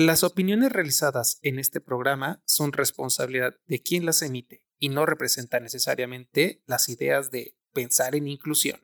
[0.00, 5.64] Las opiniones realizadas en este programa son responsabilidad de quien las emite y no representan
[5.64, 8.78] necesariamente las ideas de pensar en inclusión.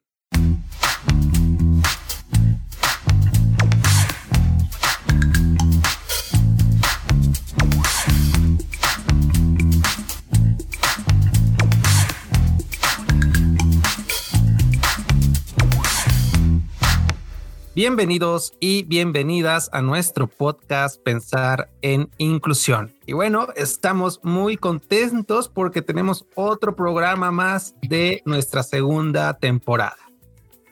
[17.74, 22.94] Bienvenidos y bienvenidas a nuestro podcast Pensar en Inclusión.
[23.04, 29.98] Y bueno, estamos muy contentos porque tenemos otro programa más de nuestra segunda temporada.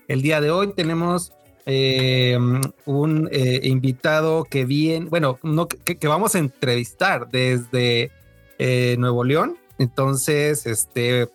[0.06, 1.32] El día de hoy tenemos
[1.66, 2.38] eh,
[2.84, 8.12] un eh, invitado que viene, bueno, no, que, vamos a entrevistar desde
[8.60, 9.58] eh, Nuevo León.
[9.78, 11.28] Entonces, este,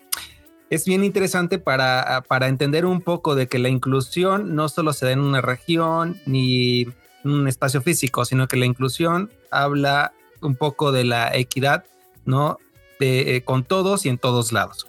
[0.70, 5.06] es bien interesante para, para, entender un poco de que la inclusión no solo se
[5.06, 6.84] da en una región ni
[7.24, 11.86] en un espacio físico, sino que la inclusión habla un poco de la equidad,
[12.26, 12.58] ¿no?
[13.00, 14.88] De, eh, con todos y en todos lados.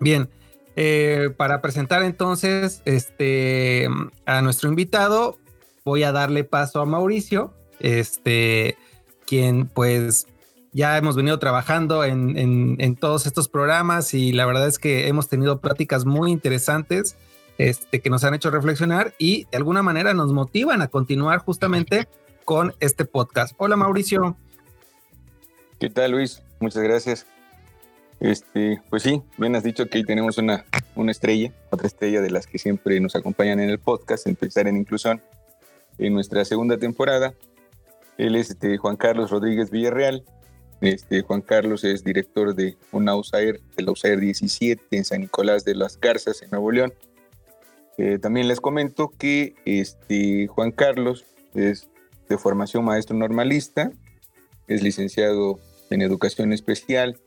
[0.00, 0.28] Bien,
[0.76, 3.88] eh, para presentar entonces este,
[4.26, 5.38] a nuestro invitado,
[5.84, 8.76] voy a darle paso a Mauricio, este,
[9.26, 10.26] quien pues
[10.74, 15.60] ya hemos venido trabajando en, todos estos programas y la verdad es que hemos tenido
[15.60, 17.16] pláticas muy interesantes
[17.58, 22.08] este, que nos han hecho reflexionar y de alguna manera nos motivan a continuar justamente
[22.44, 23.54] con este podcast.
[23.56, 24.36] Hola Mauricio.
[25.78, 26.42] ¿Qué tal Luis?
[26.58, 27.26] Muchas gracias.
[28.18, 30.64] Este, pues sí, bien has dicho que hoy tenemos una,
[30.96, 34.66] una estrella, otra estrella de las que siempre nos acompañan en el podcast, en Pensar
[34.66, 35.22] en Inclusión,
[35.98, 37.34] en nuestra segunda temporada.
[38.18, 40.24] Él es este, Juan Carlos Rodríguez Villarreal,
[40.80, 45.64] este, Juan Carlos es director de una USAER, de la USAER 17 en San Nicolás
[45.64, 46.92] de las Garzas, en Nuevo León.
[47.96, 51.88] Eh, también les comento que este, Juan Carlos es
[52.28, 53.92] de formación maestro normalista,
[54.66, 55.58] es licenciado
[55.90, 57.18] en educación especial,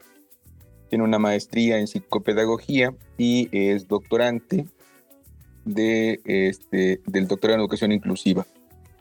[0.89, 4.65] tiene una maestría en psicopedagogía y es doctorante
[5.65, 8.45] de, este, del doctorado en educación inclusiva.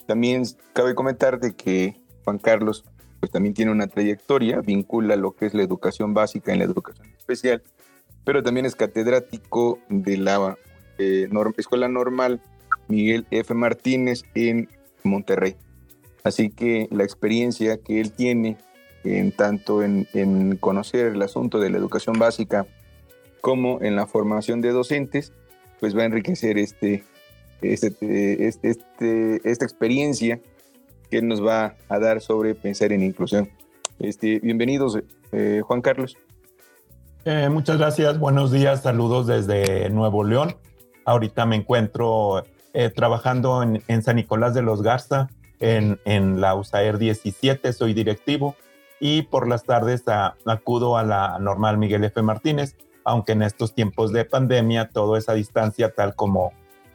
[0.07, 2.85] También cabe comentar de que Juan Carlos
[3.21, 7.09] pues también tiene una trayectoria, vincula lo que es la educación básica en la educación
[7.19, 7.63] especial,
[8.25, 10.57] pero también es catedrático de la
[10.99, 12.41] eh, Escuela Normal
[12.89, 13.55] Miguel F.
[13.55, 14.69] Martínez en
[15.03, 15.57] Monterrey.
[16.25, 18.57] Así que la experiencia que él tiene
[19.05, 22.67] en tanto en, conocer el asunto de la educación básica
[23.41, 25.33] como en la formación de docentes,
[25.79, 27.05] pues va a enriquecer este,
[27.63, 30.41] este, este, este esta experiencia
[31.11, 33.51] que nos va a dar sobre pensar en inclusión.
[33.99, 34.99] Este, bienvenidos,
[35.33, 36.17] eh, Juan Carlos.
[37.25, 40.57] Eh, muchas gracias, buenos días, saludos desde Nuevo León.
[41.05, 45.29] Ahorita me encuentro eh, trabajando en, San Nicolás de los Garza,
[45.59, 48.55] en, en, la USAER 17, soy directivo
[49.01, 50.05] y por las tardes
[50.45, 52.23] acudo a la normal Miguel F.
[52.23, 56.53] Martínez, aunque en estos tiempos de pandemia, todo es a distancia, tal como,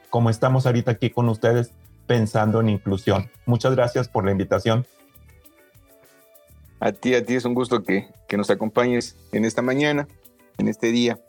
[0.10, 1.74] como estamos ahorita aquí con ustedes,
[2.12, 3.32] pensando en inclusión.
[3.46, 4.86] Muchas gracias por la invitación.
[6.82, 10.10] A ti, a ti es un gusto que, que nos acompañes en esta mañana,
[10.58, 11.22] en este día,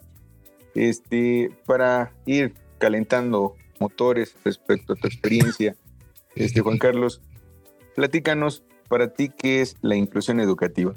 [0.75, 5.77] este, para ir calentando motores respecto a tu experiencia.
[6.35, 7.21] Este, Juan Carlos,
[7.95, 10.95] platícanos para ti qué es la inclusión educativa.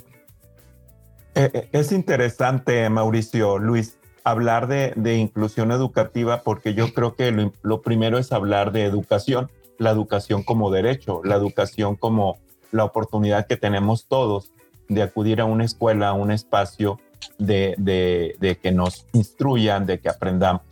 [1.36, 7.32] Eh, eh, es interesante, Mauricio, Luis, hablar de, de, inclusión educativa porque yo creo que
[7.32, 12.38] lo, lo primero es hablar de educación la educación como derecho, la educación como
[12.72, 14.52] la oportunidad que tenemos todos
[14.88, 17.00] de acudir a una escuela, a un espacio
[17.38, 20.64] de, de, que nos instruyan, de que aprendamos.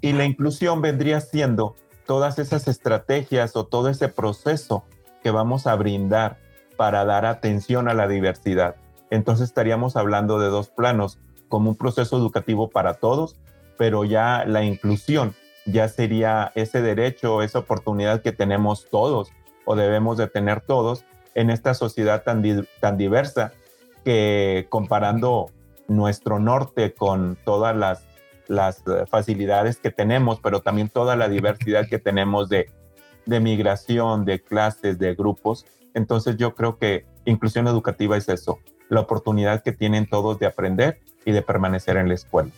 [0.00, 1.74] Y la inclusión vendría siendo
[2.06, 4.84] todas esas estrategias o todo ese proceso
[5.22, 6.38] que vamos a brindar
[6.76, 8.76] para dar atención a la diversidad.
[9.10, 11.18] Entonces estaríamos hablando de dos planos,
[11.48, 13.36] como un proceso educativo para todos,
[13.78, 15.34] pero ya la inclusión
[15.70, 19.30] ya sería ese derecho, esa oportunidad que tenemos todos
[19.64, 22.42] o debemos de tener todos en esta sociedad tan,
[22.80, 23.52] tan diversa
[24.04, 25.50] que comparando
[25.86, 28.06] nuestro norte con todas las,
[28.46, 32.70] las facilidades que tenemos, pero también toda la diversidad que tenemos de,
[33.26, 35.66] de migración, de clases, de grupos.
[35.94, 38.58] Entonces yo creo que inclusión educativa es eso,
[38.88, 42.50] la oportunidad que tienen todos de aprender y de permanecer en la escuela.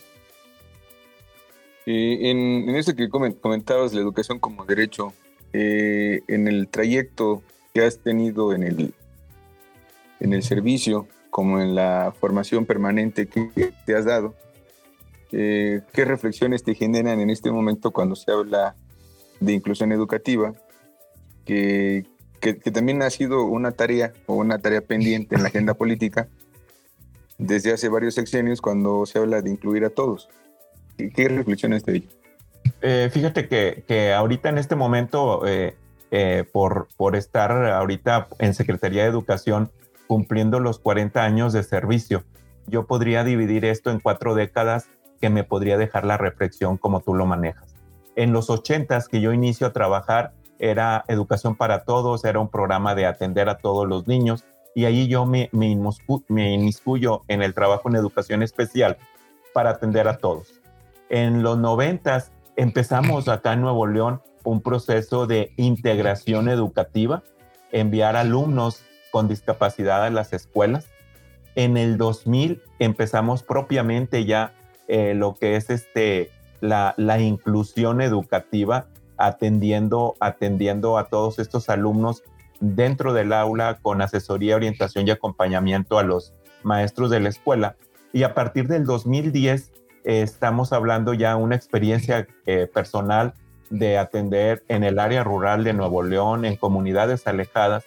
[1.85, 5.13] Eh, en, eso que comentabas, la educación como derecho,
[5.53, 7.41] eh, en el trayecto
[7.73, 8.93] que has tenido en el,
[10.19, 14.35] en el servicio, como en la formación permanente que te has dado,
[15.31, 18.75] eh, ¿qué reflexiones te generan en este momento cuando se habla
[19.39, 20.53] de inclusión educativa?
[21.45, 22.05] ¿Qué,
[22.41, 26.27] que, también ha sido una tarea o una tarea pendiente en la agenda política
[27.37, 30.27] desde hace varios sexenios cuando se habla de incluir a todos.
[31.09, 32.03] ¿Qué, reflexiones te
[32.81, 35.75] eh, fíjate que, que, ahorita en este momento, eh,
[36.11, 39.71] eh, por, por estar ahorita en Secretaría de Educación
[40.07, 42.23] cumpliendo los 40 años de servicio,
[42.67, 44.89] yo podría dividir esto en cuatro décadas
[45.19, 47.75] que me podría dejar la reflexión como tú lo manejas.
[48.15, 52.93] En los 80 que yo inicio a trabajar, era Educación para Todos, era un programa
[52.93, 54.45] de atender a todos los niños
[54.75, 55.77] y ahí yo me, me,
[56.27, 58.97] me inmiscuyo en el trabajo en educación especial
[59.53, 60.60] para atender a todos.
[61.11, 62.23] En los 90
[62.55, 67.21] empezamos acá en Nuevo León un proceso de integración educativa,
[67.73, 68.81] enviar alumnos
[69.11, 70.87] con discapacidad a las escuelas.
[71.55, 74.53] En el 2000 empezamos propiamente ya
[74.87, 76.31] eh, lo que es este,
[76.61, 78.85] la, la inclusión educativa
[79.17, 82.23] atendiendo, atendiendo a todos estos alumnos
[82.61, 87.75] dentro del aula con asesoría, orientación y acompañamiento a los maestros de la escuela.
[88.13, 93.33] Y a partir del 2010 eh, estamos hablando ya una experiencia eh, personal
[93.69, 97.85] de atender en el área rural de Nuevo León, en comunidades alejadas.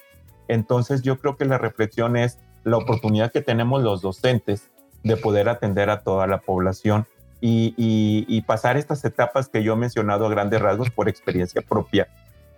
[0.49, 4.71] Entonces yo creo que la reflexión es la oportunidad que tenemos los docentes
[5.03, 7.07] de poder atender a toda la población
[7.41, 12.09] y, pasar estas etapas que yo he mencionado a grandes rasgos por experiencia propia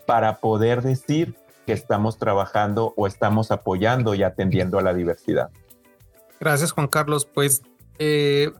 [0.06, 1.34] para poder decir
[1.66, 5.50] que estamos trabajando o estamos apoyando y atendiendo a la diversidad.
[6.38, 7.26] Gracias, Juan Carlos.
[7.26, 7.62] Pues
[7.98, 8.52] eh,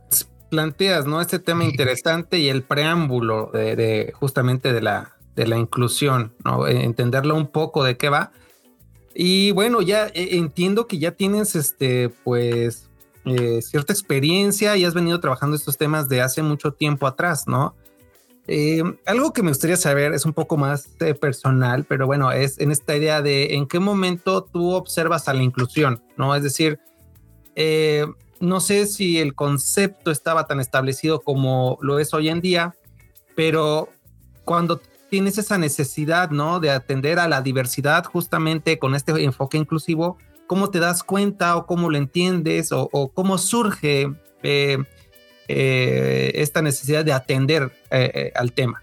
[0.51, 1.21] planteas, ¿no?
[1.21, 6.67] Este tema interesante y el preámbulo de, justamente de la, de la inclusión, ¿no?
[6.67, 8.33] Entenderlo un poco de qué va.
[9.15, 12.87] Y bueno, ya eh, entiendo que ya tienes, este, pues,
[13.27, 17.75] eh, cierta experiencia y has venido trabajando estos temas de hace mucho tiempo atrás, ¿no?
[18.47, 22.61] Eh, algo que me gustaría saber es un poco más eh, personal, pero bueno, es
[22.61, 26.37] en esta idea de en qué momento tú observas a la inclusión, ¿no?
[26.37, 26.79] Es decir,
[28.41, 32.75] no sé si el concepto estaba tan establecido como lo es hoy en día,
[33.35, 33.89] pero
[34.45, 34.81] cuando
[35.11, 36.61] tienes esa necesidad, ¿no?
[36.61, 41.67] De atender a la diversidad justamente con este enfoque inclusivo, ¿Cómo te das cuenta o
[41.67, 44.13] cómo lo entiendes o, cómo surge
[44.43, 44.79] eh,
[45.49, 48.83] eh, esta necesidad de atender eh, al tema?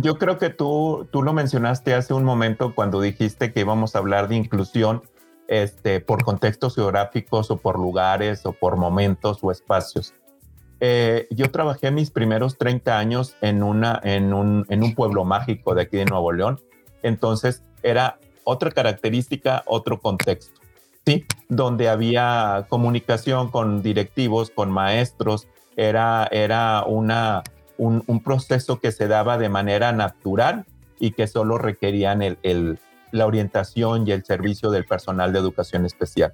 [0.00, 3.98] yo creo que tú, tú lo mencionaste hace un momento cuando dijiste que íbamos a
[3.98, 5.02] hablar de inclusión
[5.48, 10.14] este, por contextos geográficos o por lugares o por momentos o espacios.
[11.30, 16.60] yo trabajé mis primeros 30 años en, un, pueblo mágico de aquí de Nuevo León.
[17.02, 20.60] Entonces era otra característica, otro contexto,
[21.04, 21.24] ¿sí?
[21.48, 25.48] Donde había comunicación con directivos, con maestros,
[25.78, 30.66] era, era un, proceso que se daba de manera natural
[30.98, 32.78] y que solo requerían el,
[33.12, 36.32] la orientación y el servicio del personal de educación especial.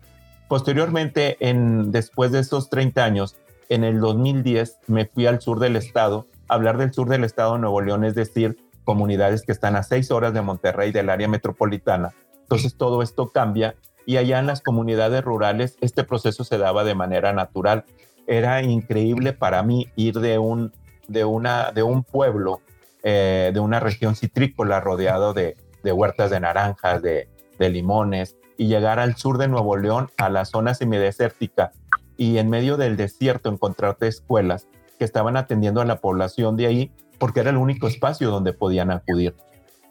[0.49, 3.37] Posteriormente, en, después de esos 30 años,
[3.69, 6.27] en el 2010 me fui al sur del estado.
[6.49, 10.11] Hablar del sur del estado de Nuevo León es decir, comunidades que están a seis
[10.11, 12.15] horas de Monterrey, del área metropolitana.
[12.43, 13.75] Entonces todo esto cambia
[14.07, 17.85] y allá en las comunidades rurales este proceso se daba de manera natural.
[18.27, 20.73] Era increíble para mí ir de un,
[21.09, 22.61] de una, de un pueblo,
[23.03, 27.29] eh, de una región citrícola rodeado de, de huertas de naranjas, de,
[27.59, 31.73] limones, y llegar al sur de Nuevo León, a la zona semidesértica,
[32.17, 34.67] y en medio del desierto encontrarte escuelas
[34.99, 38.91] que estaban atendiendo a la población de ahí porque era el único espacio donde podían
[38.91, 39.35] acudir.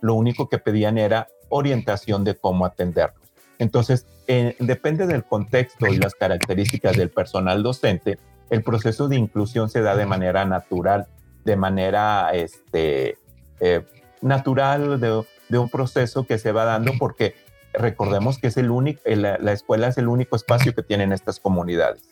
[0.01, 3.23] Lo único que pedían era orientación de cómo atenderlos.
[3.59, 8.17] Entonces, eh, depende del contexto y las características del personal docente,
[8.50, 11.07] el proceso de inclusión se da de manera natural,
[11.43, 13.17] de manera este,
[13.59, 13.83] eh,
[14.21, 17.35] natural, de, un proceso que se va dando porque
[17.73, 21.39] recordemos que es el único, la, la, escuela es el único espacio que tienen estas
[21.39, 22.09] comunidades.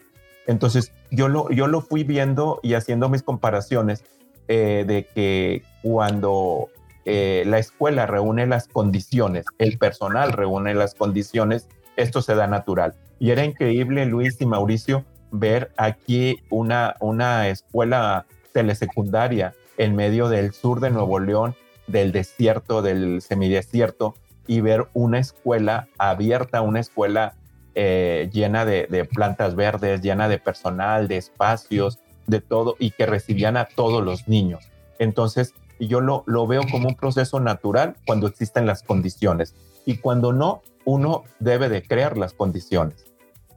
[0.48, 4.04] Entonces, yo lo, yo lo fui viendo y haciendo mis comparaciones
[4.48, 6.70] eh, de que cuando
[7.06, 12.96] eh, la escuela reúne las condiciones, el personal reúne las condiciones, esto se da natural.
[13.20, 20.54] Y era increíble, Luis y Mauricio, ver aquí una, una escuela telesecundaria en medio del
[20.54, 21.56] sur de Nuevo León,
[21.92, 24.16] del desierto, del semidesierto,
[24.48, 27.36] y ver una escuela abierta, una escuela
[27.76, 33.58] eh, llena de, plantas verdes, llena de personal, de espacios, de todo y que recibían
[33.58, 34.70] a todos los niños.
[35.00, 39.56] Entonces, yo lo, lo veo como un proceso natural cuando existen las condiciones
[39.86, 43.06] y cuando no, uno debe de crear las condiciones.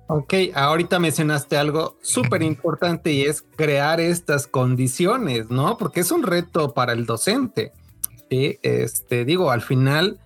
[0.07, 5.79] Ok, ahorita mencionaste algo súper importante y es crear estas condiciones, ¿no?
[5.79, 7.73] Porque es un reto para el docente.
[8.31, 10.19] Este, digo, al final,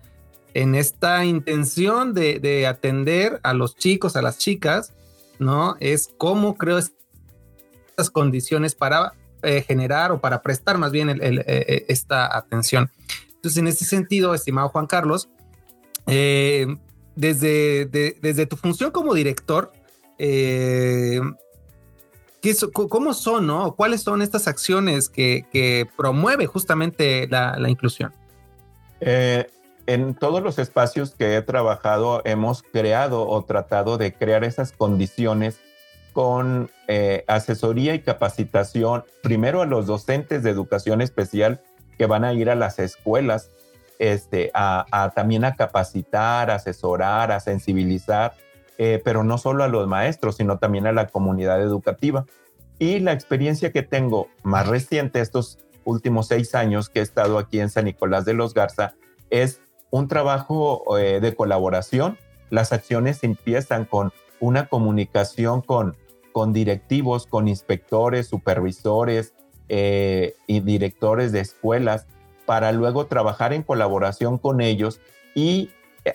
[0.53, 4.93] en esta intención de, atender a los chicos, a las chicas,
[5.37, 5.75] ¿no?
[5.79, 9.13] Es cómo creo estas condiciones para
[9.43, 12.91] eh, generar o para prestar más bien eh, esta atención.
[13.35, 15.29] Entonces, en ese sentido, estimado Juan Carlos,
[16.05, 19.71] desde, desde tu función como director,
[22.73, 23.75] ¿Cómo son, no?
[23.75, 28.13] ¿Cuáles son estas acciones que, que promueve justamente la, inclusión?
[29.01, 29.47] Eh,
[29.87, 35.59] en todos los espacios que he trabajado hemos creado o tratado de crear esas condiciones
[36.13, 41.61] con eh, asesoría y capacitación, primero a los docentes de educación especial
[41.97, 43.49] que van a ir a las escuelas,
[43.99, 48.33] este, a, también a capacitar, asesorar, a sensibilizar
[48.81, 52.25] eh, pero no solo a los maestros, sino también a la comunidad educativa.
[52.79, 57.59] Y la experiencia que tengo más reciente, estos últimos seis años que he estado aquí
[57.59, 58.95] en San Nicolás de los Garza,
[59.29, 59.59] es
[59.91, 62.17] un trabajo eh, de colaboración.
[62.49, 65.97] Las acciones empiezan con una comunicación con,
[66.31, 69.33] con directivos, con inspectores, supervisores
[69.67, 72.07] eh, y directores de escuelas,
[72.45, 75.01] para luego trabajar en colaboración con ellos
[75.35, 75.69] y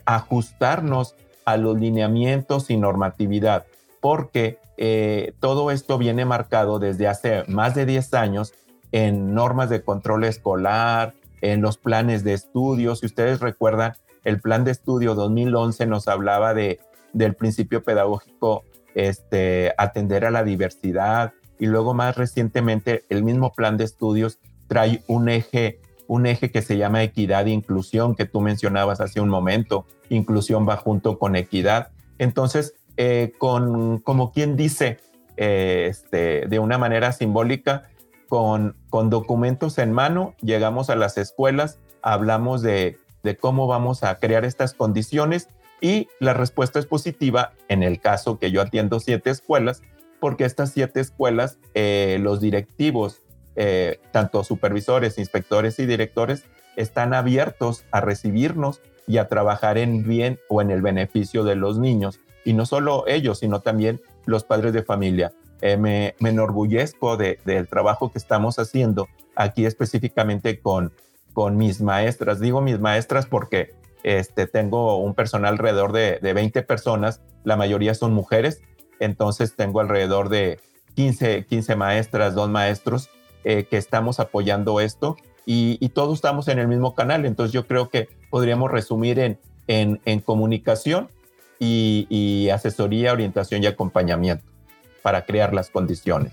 [0.06, 3.66] ajustarnos a los lineamientos y normatividad,
[4.00, 8.54] porque eh, todo esto viene marcado desde hace más de 10 años
[8.92, 12.96] en normas de control escolar, en los planes de estudio.
[12.96, 16.80] Si ustedes recuerdan, el plan de estudio 2011 nos hablaba de,
[17.12, 23.76] del principio pedagógico este, atender a la diversidad y luego más recientemente el mismo plan
[23.76, 28.40] de estudios trae un eje un eje que se llama equidad e inclusión, que tú
[28.40, 29.87] mencionabas hace un momento.
[30.08, 31.88] Inclusión va junto con equidad.
[32.18, 34.99] Entonces, eh, con, como quien dice,
[35.37, 37.88] eh, este, de una manera simbólica,
[38.28, 42.99] con, con documentos en mano, llegamos a las escuelas, hablamos de,
[43.40, 45.49] cómo vamos a crear estas condiciones
[45.80, 49.82] y la respuesta es positiva en el caso que yo atiendo siete escuelas,
[50.20, 53.23] porque estas siete escuelas, eh, los directivos
[53.56, 56.44] eh, tanto supervisores, inspectores y directores
[56.76, 61.78] están abiertos a recibirnos y a trabajar en bien o en el beneficio de los
[61.78, 62.20] niños.
[62.44, 65.32] Y no solo ellos, sino también los padres de familia.
[65.61, 70.92] Eh, me, enorgullezco del trabajo que estamos haciendo aquí específicamente con,
[71.32, 72.40] con mis maestras.
[72.40, 77.94] Digo mis maestras porque este, tengo un personal alrededor de, de 20 personas, la mayoría
[77.94, 78.61] son mujeres,
[79.00, 80.61] entonces tengo alrededor de
[80.94, 83.08] 15, 15 maestras, dos maestros
[83.44, 87.26] eh, que estamos apoyando esto y, todos estamos en el mismo canal.
[87.26, 91.08] Entonces yo creo que podríamos resumir en, en, comunicación
[91.58, 94.44] y, asesoría, orientación y acompañamiento
[95.02, 96.32] para crear las condiciones.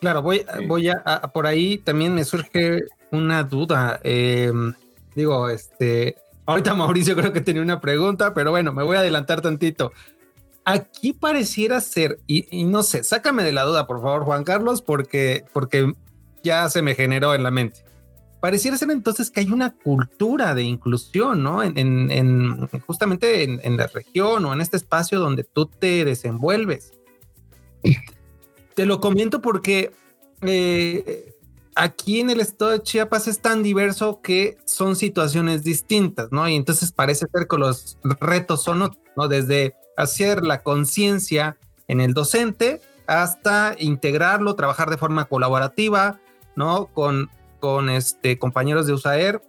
[0.00, 2.80] Claro, voy, voy a, por ahí también me surge
[3.10, 4.00] una duda.
[4.02, 4.74] Em,
[5.14, 9.42] digo, este, ahorita Mauricio creo que tenía una pregunta, pero bueno, me voy a adelantar
[9.42, 9.92] tantito.
[10.64, 15.44] Aquí pareciera ser, y, no sé, sácame de la duda, por favor, Juan Carlos, porque,
[15.52, 15.92] porque
[16.44, 17.84] ya se me generó en la mente.
[18.40, 21.62] Pareciera ser entonces que hay una cultura de inclusión, ¿no?
[21.62, 26.92] En, justamente en, la región o en este espacio donde tú te desenvuelves.
[28.74, 29.92] Te lo comento porque
[30.42, 31.34] eh,
[31.74, 36.48] aquí en el estado de Chiapas es tan diverso que son situaciones distintas, ¿no?
[36.48, 39.28] Y entonces parece ser que los retos son, ¿no?
[39.28, 41.56] Desde hacer la conciencia
[41.88, 46.20] en el docente hasta integrarlo, trabajar de forma colaborativa,
[46.56, 46.86] ¿no?
[46.86, 47.30] Con,
[47.60, 49.42] con este, compañeros de USAER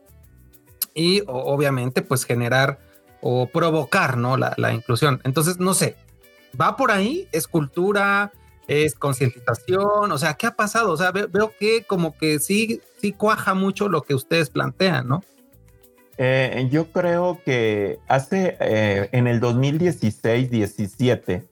[0.94, 2.80] y obviamente pues generar
[3.22, 4.38] o provocar, ¿no?
[4.38, 5.22] La, la inclusión.
[5.24, 5.96] Entonces, no sé,
[6.60, 7.28] ¿va por ahí?
[7.32, 8.32] ¿Es cultura?
[8.68, 10.12] ¿Es concientización?
[10.12, 10.92] O sea, ¿qué ha pasado?
[10.92, 15.24] O sea, veo, que como que sí, sí cuaja mucho lo que ustedes plantean, ¿no?
[16.18, 21.44] Eh, yo creo que hace eh, en el 2016-17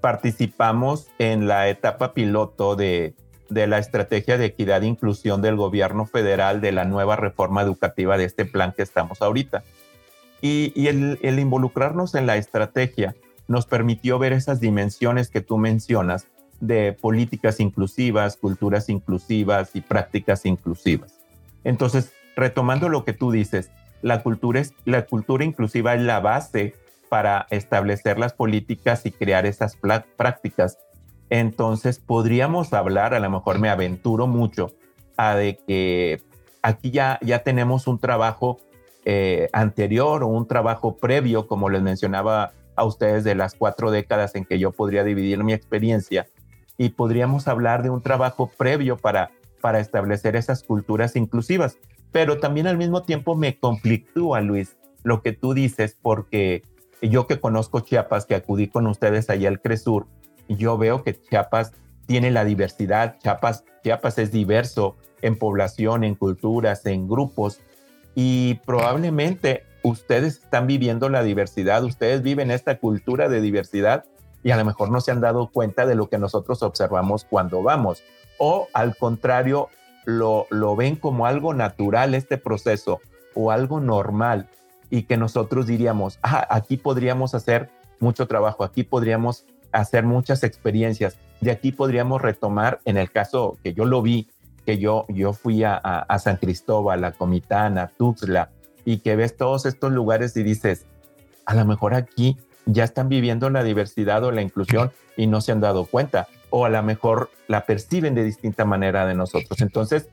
[0.00, 3.14] participamos en la etapa piloto de,
[3.48, 8.24] la estrategia de equidad e inclusión del gobierno federal de la nueva reforma educativa de
[8.24, 9.62] este plan que estamos ahorita.
[10.40, 13.16] Y, el, el, involucrarnos en la estrategia
[13.48, 16.26] nos permitió ver esas dimensiones que tú mencionas
[16.60, 21.14] de políticas inclusivas, culturas inclusivas y prácticas inclusivas.
[21.64, 23.70] Entonces, retomando lo que tú dices,
[24.02, 26.74] la cultura, es, la cultura inclusiva es la base
[27.08, 29.76] para establecer las políticas y crear esas
[30.16, 30.78] prácticas.
[31.30, 34.72] Entonces podríamos hablar, a lo mejor me aventuro mucho,
[35.16, 36.22] a de que
[36.62, 38.58] aquí ya, ya tenemos un trabajo
[39.04, 44.34] eh, anterior o un trabajo previo, como les mencionaba a ustedes, de las cuatro décadas
[44.34, 46.26] en que yo podría dividir mi experiencia,
[46.76, 51.76] y podríamos hablar de un trabajo previo para, para establecer esas culturas inclusivas
[52.12, 56.62] pero también al mismo tiempo me conflictúa, Luis, lo que tú dices porque
[57.02, 60.06] yo que conozco Chiapas, que acudí con ustedes allá al Cresur,
[60.48, 61.72] yo veo que Chiapas
[62.06, 67.60] tiene la diversidad, Chiapas, Chiapas es diverso en población, en culturas, en grupos,
[68.14, 74.04] y probablemente ustedes están viviendo la diversidad, ustedes viven esta cultura de diversidad
[74.42, 77.62] y a lo mejor no se han dado cuenta de lo que nosotros observamos cuando
[77.62, 78.02] vamos.
[78.38, 79.68] O al contrario,
[80.08, 83.02] lo, lo ven como algo natural este proceso
[83.34, 84.48] o algo normal
[84.88, 87.68] y que nosotros diríamos, ah, aquí podríamos hacer
[88.00, 93.74] mucho trabajo, aquí podríamos hacer muchas experiencias, de aquí podríamos retomar, en el caso que
[93.74, 94.30] yo lo vi,
[94.64, 98.48] que yo, yo fui a, a, San Cristóbal, a Comitán, Tuxtla,
[98.86, 100.86] y que ves todos estos lugares y dices,
[101.44, 105.52] a lo mejor aquí ya están viviendo la diversidad o la inclusión y no se
[105.52, 109.60] han dado cuenta, o a lo mejor la perciben de distinta manera de nosotros.
[109.60, 110.08] Entonces,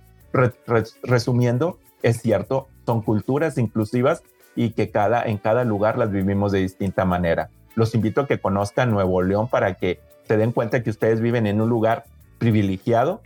[1.04, 4.24] resumiendo, es cierto, son culturas inclusivas
[4.56, 7.50] y que cada, en cada lugar las vivimos de distinta manera.
[7.76, 11.46] Los invito a que conozcan Nuevo León para que se den cuenta que ustedes viven
[11.46, 12.06] en un lugar
[12.38, 13.22] privilegiado,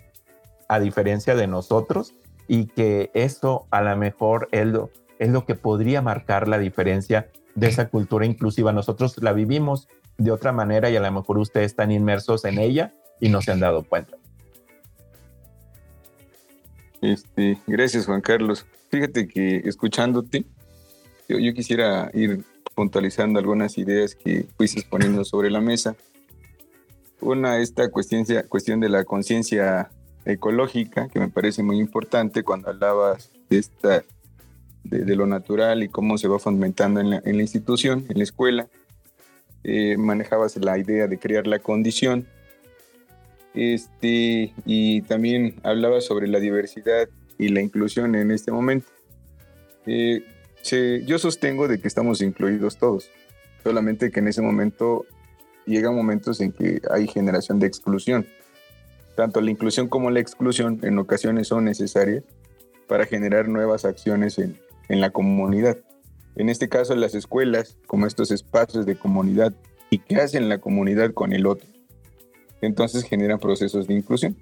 [0.68, 2.14] a diferencia de nosotros,
[2.48, 4.90] y que eso a lo mejor es lo,
[5.20, 8.72] es lo que podría marcar la diferencia de esa cultura inclusiva.
[8.72, 9.88] Nosotros la vivimos
[10.20, 13.52] de otra manera y a lo mejor ustedes están inmersos en ella y no se
[13.52, 14.18] han dado cuenta.
[17.02, 18.66] Este, gracias Juan Carlos.
[18.90, 20.46] Fíjate que escuchándote,
[21.28, 22.44] yo, quisiera ir
[22.76, 25.96] puntualizando algunas ideas que fuiste poniendo sobre la mesa.
[27.22, 29.90] Una, esta cuestión, cuestión de la conciencia
[30.26, 34.04] ecológica, que me parece muy importante cuando hablabas de, esta,
[34.84, 38.24] de, lo natural y cómo se va fomentando en la, en la institución, en la
[38.24, 38.68] escuela.
[39.64, 42.28] Eh, manejabas la idea de crear la condición.
[43.54, 48.88] Este, y también hablabas sobre la diversidad y la inclusión en este momento.
[49.86, 50.24] Eh,
[51.06, 53.10] yo sostengo de que estamos incluidos todos,
[53.64, 55.06] solamente que en ese momento
[55.66, 58.28] llegan momentos en que hay generación de exclusión.
[59.16, 62.24] Tanto la inclusión como la exclusión en ocasiones son necesarias
[62.88, 65.78] para generar nuevas acciones en, en la comunidad.
[66.40, 69.54] En este caso, las escuelas, como estos espacios de comunidad
[69.90, 71.68] y que hacen la comunidad con el otro.
[72.62, 74.38] Entonces generan procesos de inclusión.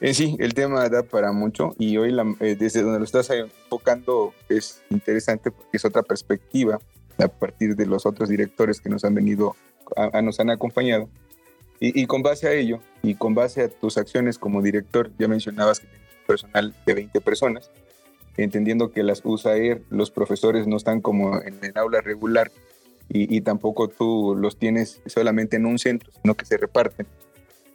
[0.00, 4.32] En sí, el tema da para mucho y hoy eh, desde donde lo estás enfocando
[4.48, 6.78] es interesante porque es otra perspectiva
[7.18, 9.56] a partir de los otros directores que nos han venido,
[9.96, 11.10] a, nos han acompañado.
[11.80, 15.80] Y, con base a ello y con base a tus acciones como director, ya mencionabas
[15.80, 17.70] que tienes personal de 20 personas,
[18.36, 22.50] entendiendo que las USAER, los profesores no están como en el aula regular
[23.08, 27.06] y, y tampoco tú los tienes solamente en un centro, sino que se reparten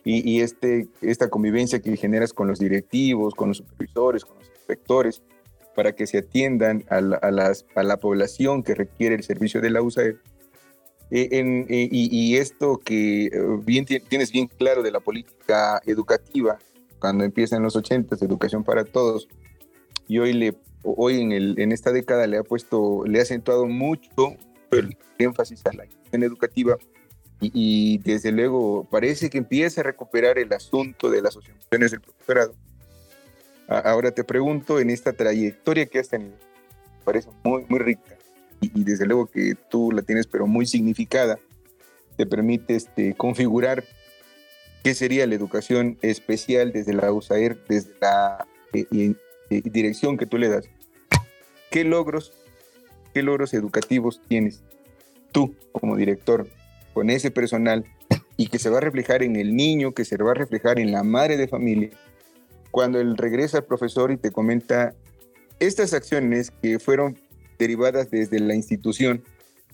[0.05, 5.23] y, este, esta convivencia que generas con los directivos, con los supervisores, con los inspectores,
[5.75, 9.61] para que se atiendan a la, a las, a la población que requiere el servicio
[9.61, 10.15] de la USAID.
[11.11, 13.31] Eh, eh, y, esto que eh,
[13.63, 16.59] bien tienes bien claro de la política educativa,
[16.99, 19.27] cuando empieza en los 80, educación para todos,
[20.07, 23.65] y hoy, le, hoy en, el, en esta década le ha puesto, le ha acentuado
[23.65, 24.35] mucho
[24.71, 26.77] el énfasis a la educación educativa
[27.41, 32.55] y, desde luego parece que empieza a recuperar el asunto de las asociaciones del profesorado.
[33.67, 36.35] ahora te pregunto, en esta trayectoria que has tenido,
[37.03, 38.17] parece muy, muy rica
[38.61, 41.39] y, desde luego que tú la tienes pero muy significada,
[42.15, 43.83] te permite este, configurar
[44.83, 49.13] qué sería la educación especial desde la USAER, desde la eh,
[49.49, 50.65] eh, dirección que tú le das.
[51.71, 52.33] ¿Qué logros,
[53.13, 54.63] qué logros educativos tienes
[55.31, 56.47] tú como director
[56.93, 57.85] con ese personal
[58.37, 60.91] y que se va a reflejar en el niño, que se va a reflejar en
[60.91, 61.89] la madre de familia,
[62.71, 64.93] cuando él regresa al profesor y te comenta
[65.59, 67.17] estas acciones que fueron
[67.57, 69.23] derivadas desde la institución,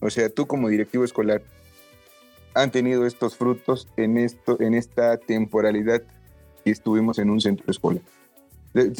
[0.01, 1.43] o sea, tú como directivo escolar,
[2.53, 6.03] han tenido estos frutos en, esto, en esta temporalidad
[6.63, 8.01] que estuvimos en un centro escolar.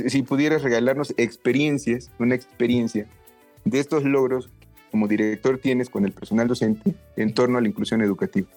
[0.07, 3.07] Si pudieras regalarnos experiencias, una experiencia
[3.63, 4.49] de estos logros
[4.91, 8.47] como director tienes con el personal docente en torno a la inclusión educativa?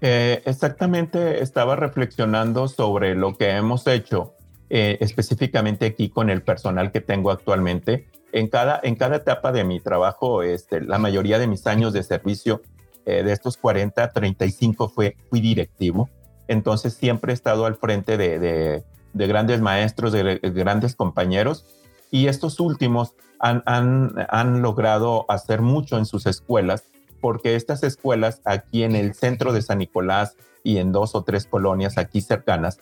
[0.00, 4.34] Eh, exactamente, estaba reflexionando sobre lo que hemos hecho
[4.70, 8.06] eh, específicamente aquí con el personal que tengo actualmente.
[8.32, 12.02] En cada, en cada etapa de mi trabajo, este, la mayoría de mis años de
[12.02, 12.60] servicio,
[13.06, 16.10] eh, de estos 40, 35 fue, fui directivo.
[16.48, 21.64] Entonces siempre he estado al frente de, de, de grandes maestros, de, de grandes compañeros.
[22.10, 26.84] Y estos últimos han, logrado hacer mucho en sus escuelas,
[27.20, 31.46] porque estas escuelas aquí en el centro de San Nicolás y en dos o tres
[31.46, 32.78] colonias aquí cercanas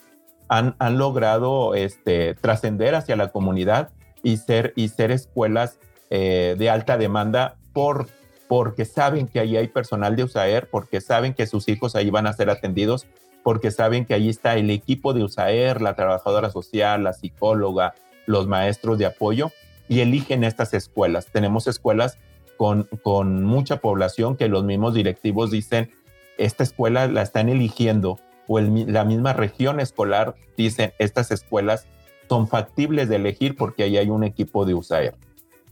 [0.49, 3.91] han, logrado este, trascender hacia la comunidad
[4.23, 5.79] y ser, y ser escuelas
[6.11, 8.09] eh, de alta demanda por,
[8.49, 12.29] porque saben que ahí hay personal de USAER, porque saben que sus hijos ahí van
[12.29, 13.07] a ser atendidos,
[13.47, 17.95] porque saben que ahí está el equipo de USAER, la trabajadora social, la psicóloga,
[18.27, 19.53] los maestros de apoyo,
[19.89, 21.27] y eligen estas escuelas.
[21.27, 22.19] Tenemos escuelas
[22.57, 25.93] con, con mucha población que los mismos directivos dicen,
[26.39, 31.87] esta escuela la están eligiendo o la misma región escolar dice estas escuelas
[32.29, 35.15] son factibles de elegir porque ahí hay un equipo de USAER.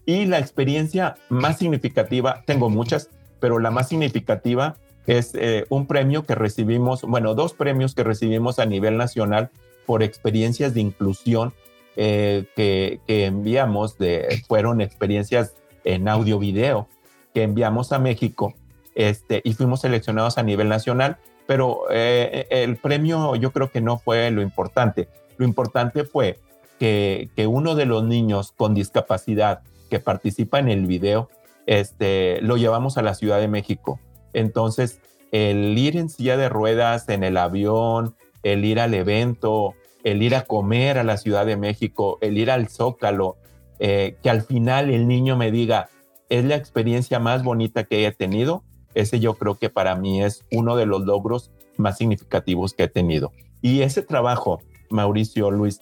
[0.06, 3.10] Y la experiencia más significativa, tengo muchas,
[3.40, 8.58] pero la más significativa es eh, un premio que recibimos, bueno, dos premios que recibimos
[8.58, 9.50] a nivel nacional
[9.86, 11.52] por experiencias de inclusión
[11.96, 16.88] eh, que, enviamos, de, fueron experiencias en audio-video
[17.34, 18.54] que enviamos a México
[18.94, 23.98] este, y fuimos seleccionados a nivel nacional pero eh, el premio yo creo que no
[23.98, 25.08] fue lo importante.
[25.36, 26.38] Lo importante fue
[26.78, 31.28] que, que, uno de los niños con discapacidad que participa en el video,
[31.66, 33.98] este, lo llevamos a la Ciudad de México.
[34.34, 35.00] Entonces,
[35.32, 40.34] el ir en silla de ruedas, en el avión, el ir al evento, el ir
[40.36, 43.36] a comer a la Ciudad de México, el ir al Zócalo,
[43.78, 45.88] eh, que al final el niño me diga,
[46.28, 48.62] es la experiencia más bonita que he tenido,
[48.94, 52.88] ese yo creo que para mí es uno de los logros más significativos que he
[52.88, 53.32] tenido.
[53.60, 55.80] Y ese trabajo, Mauricio Luis,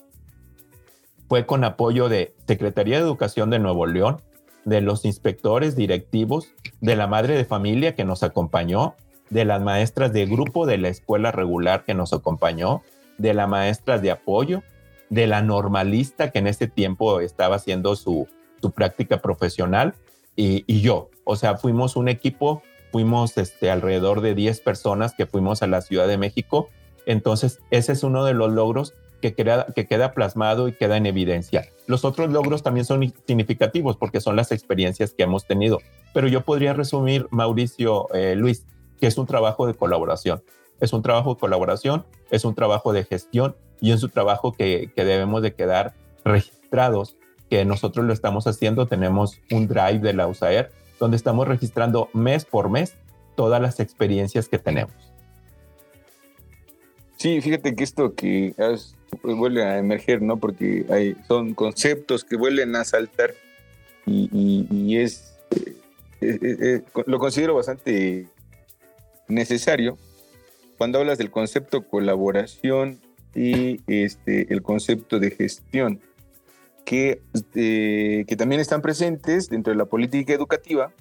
[1.28, 4.22] fue con apoyo de Secretaría de Educación de Nuevo León,
[4.64, 6.52] de los inspectores directivos,
[6.82, 8.94] de la madre de familia que nos acompañó,
[9.30, 12.82] de las maestras de grupo de la escuela regular que nos acompañó,
[13.16, 14.62] de las maestras de apoyo,
[15.08, 18.28] de la normalista que en ese tiempo estaba haciendo su,
[18.74, 19.94] práctica profesional
[20.36, 21.08] y, y, yo.
[21.24, 25.80] O sea, fuimos un equipo fuimos este, alrededor de 10 personas que fuimos a la
[25.80, 26.68] Ciudad de México.
[27.06, 31.06] Entonces, ese es uno de los logros que queda, que queda plasmado y queda en
[31.06, 31.64] evidencia.
[31.86, 35.78] Los otros logros también son significativos porque son las experiencias que hemos tenido.
[36.12, 38.66] Pero yo podría resumir, Mauricio eh, Luis,
[39.00, 40.42] que es un trabajo de colaboración.
[40.80, 44.90] Es un trabajo de colaboración, es un trabajo de gestión y es un trabajo que,
[44.94, 47.16] debemos de quedar registrados,
[47.48, 48.86] que nosotros lo estamos haciendo.
[48.86, 52.96] Tenemos un drive de la USAER donde estamos registrando mes por mes
[53.36, 54.94] todas las experiencias que tenemos.
[57.16, 58.54] Sí, fíjate que esto que
[59.22, 60.38] vuelve a emerger, ¿no?
[60.38, 63.34] Porque son conceptos que vuelven a saltar
[64.06, 65.74] y, es, eh,
[66.20, 68.26] eh, eh, lo considero bastante
[69.28, 69.96] necesario
[70.76, 72.98] cuando hablas del concepto colaboración
[73.34, 76.00] y este, el concepto de gestión
[76.84, 77.22] que,
[77.54, 80.92] que también están presentes dentro de la política educativa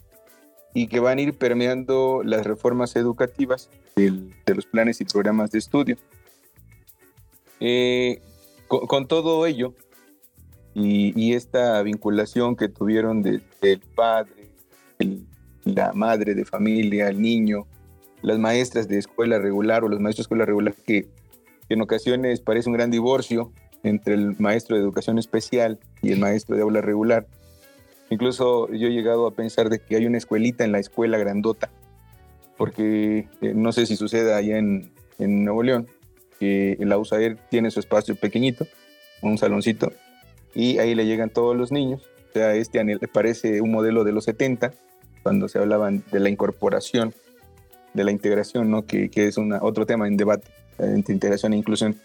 [0.74, 5.60] y que van a ir permeando las reformas educativas de los planes y programas de
[5.60, 5.98] estudio.
[7.64, 8.20] Eh,
[8.68, 9.76] con, todo ello
[10.74, 13.44] y, esta vinculación que tuvieron del
[13.94, 14.50] padre,
[15.64, 17.68] la madre de familia, el niño,
[18.24, 21.08] las maestras de escuela regular o los maestros de escuela regular, que
[21.70, 23.52] en ocasiones parece un gran divorcio
[23.84, 27.28] entre el maestro de educación especial y el maestro de aula regular.
[28.10, 31.70] Incluso yo he llegado a pensar de que hay una escuelita en la escuela grandota,
[32.58, 35.88] porque eh, no sé si sucede allá en Nuevo León,
[36.42, 38.66] que la USAER tiene su espacio pequeñito,
[39.22, 39.94] un saloncito,
[40.56, 42.02] y ahí le llegan todos los niños.
[42.32, 44.74] O sea, este parece un modelo de los 70,
[45.22, 47.14] cuando se hablaban de la incorporación,
[47.94, 48.88] de la integración, ¿no?
[48.88, 50.48] que, es una, otro tema en debate
[50.80, 51.96] entre integración e inclusión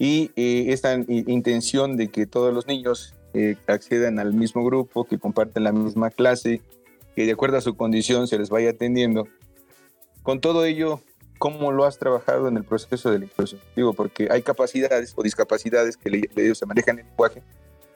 [0.00, 5.18] y eh, esta intención de que todos los niños eh, accedan al mismo grupo, que
[5.18, 6.62] comparten la misma clase,
[7.14, 9.28] que de acuerdo a su condición se les vaya atendiendo.
[10.22, 11.02] Con todo ello,
[11.40, 13.60] ¿cómo lo has trabajado en el proceso de la inclusión?
[13.74, 17.42] Digo, porque hay capacidades o discapacidades que le, se manejan en el lenguaje,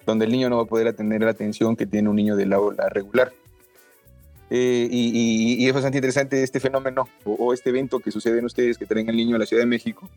[0.06, 2.54] donde el niño no va a poder atender la atención que tiene un niño del
[2.54, 3.32] aula regular.
[4.48, 8.78] Eh, y, es bastante interesante este fenómeno o, o, este evento que sucede en ustedes
[8.78, 10.08] que traen al niño a la Ciudad de México,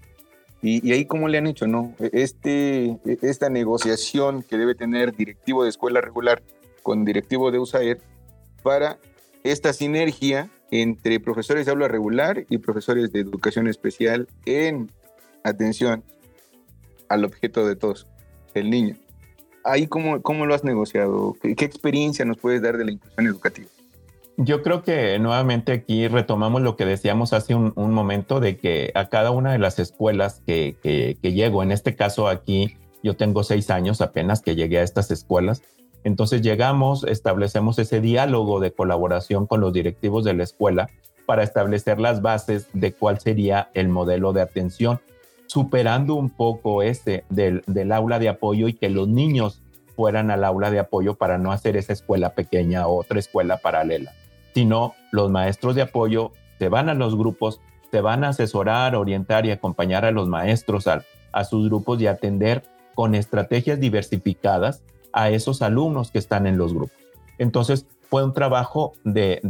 [0.62, 1.94] y, ahí cómo le han hecho, ¿no?
[2.00, 6.42] E, este, e, esta negociación que debe tener directivo de escuela regular
[6.82, 8.00] con directivo de USAER
[8.64, 8.98] para
[9.44, 14.92] esta sinergia entre profesores de aula regular y profesores de educación especial en
[15.44, 16.04] atención
[17.10, 18.08] al objeto de todos,
[18.54, 18.96] el niño.
[19.64, 23.68] Ahí cómo, cómo lo has negociado, ¿Qué, experiencia nos puedes dar de la inclusión educativa?
[24.38, 29.10] Yo creo que nuevamente aquí retomamos lo que decíamos hace un, momento de que a
[29.10, 33.72] cada una de las escuelas que, que, llego, en este caso aquí yo tengo seis
[33.72, 35.64] años apenas que llegué a estas escuelas,
[36.08, 40.90] entonces llegamos, establecemos ese diálogo de colaboración con los directivos de la escuela
[41.26, 45.02] para establecer las bases de cuál sería el modelo de atención,
[45.48, 49.62] superando un poco ese del, aula de apoyo y que los niños
[49.98, 54.14] fueran al aula de apoyo para no hacer esa escuela pequeña o otra escuela paralela,
[54.54, 57.60] sino los maestros de apoyo se van a los grupos,
[57.92, 62.64] se van a asesorar, orientar y acompañar a los maestros a sus grupos y atender
[62.96, 66.98] con estrategias diversificadas a esos alumnos que están en los grupos.
[67.38, 69.42] Entonces, fue un trabajo de,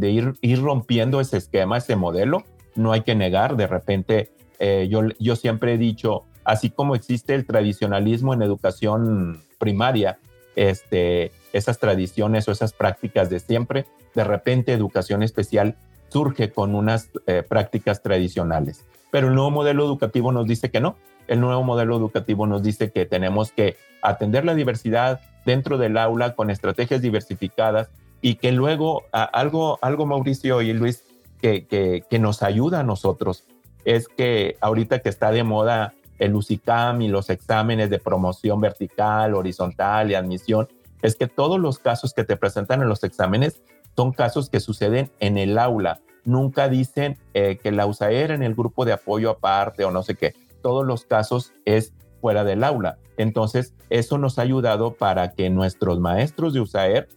[0.42, 2.42] ir, rompiendo ese esquema, ese modelo.
[2.74, 7.34] No hay que negar, de repente, eh, yo, yo siempre he dicho, así como existe
[7.34, 10.18] el tradicionalismo en educación primaria,
[10.56, 15.76] este, esas tradiciones o esas prácticas de siempre, de repente educación especial
[16.08, 18.84] surge con unas eh, prácticas tradicionales.
[19.10, 20.96] Pero el nuevo modelo educativo nos dice que no.
[21.28, 26.34] El nuevo modelo educativo nos dice que tenemos que atender la diversidad dentro del aula
[26.34, 31.04] con estrategias diversificadas y que luego algo, algo Mauricio y Luis
[31.40, 33.44] que, que, nos ayuda a nosotros
[33.84, 39.34] es que ahorita que está de moda el UCICAM y los exámenes de promoción vertical,
[39.34, 40.68] horizontal y admisión,
[41.00, 43.62] es que todos los casos que te presentan en los exámenes
[43.94, 46.00] son casos que suceden en el aula.
[46.24, 50.16] Nunca dicen eh, que la USAER en el grupo de apoyo aparte o no sé
[50.16, 50.34] qué.
[50.68, 52.98] Todos los casos es fuera del aula.
[53.16, 57.08] Entonces, eso nos ha ayudado para que nuestros maestros de USAER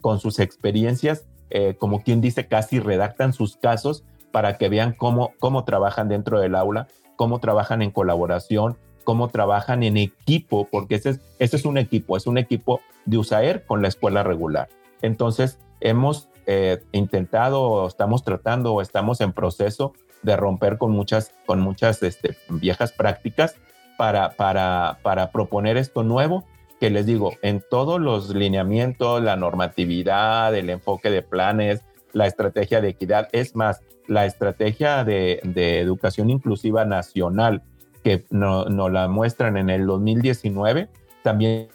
[0.00, 5.30] con sus experiencias, eh, como quien dice, casi redactan sus casos para que vean cómo,
[5.38, 11.10] cómo trabajan dentro del aula, cómo trabajan en colaboración, cómo trabajan en equipo, porque ese
[11.10, 14.70] es, ese es un equipo, es un equipo de USAER con la escuela regular.
[15.02, 21.60] Entonces, hemos eh, intentado, estamos tratando o estamos en proceso de romper con muchas, con
[21.60, 23.56] muchas este, viejas prácticas
[23.96, 26.44] para, para, para proponer esto nuevo
[26.80, 32.80] que les digo, en todos los lineamientos, la normatividad, el enfoque de planes, la estrategia
[32.80, 35.40] de equidad, es más, la estrategia de,
[35.80, 37.62] educación inclusiva nacional
[38.02, 40.88] que nos no la muestran en el 2019,
[41.22, 41.68] también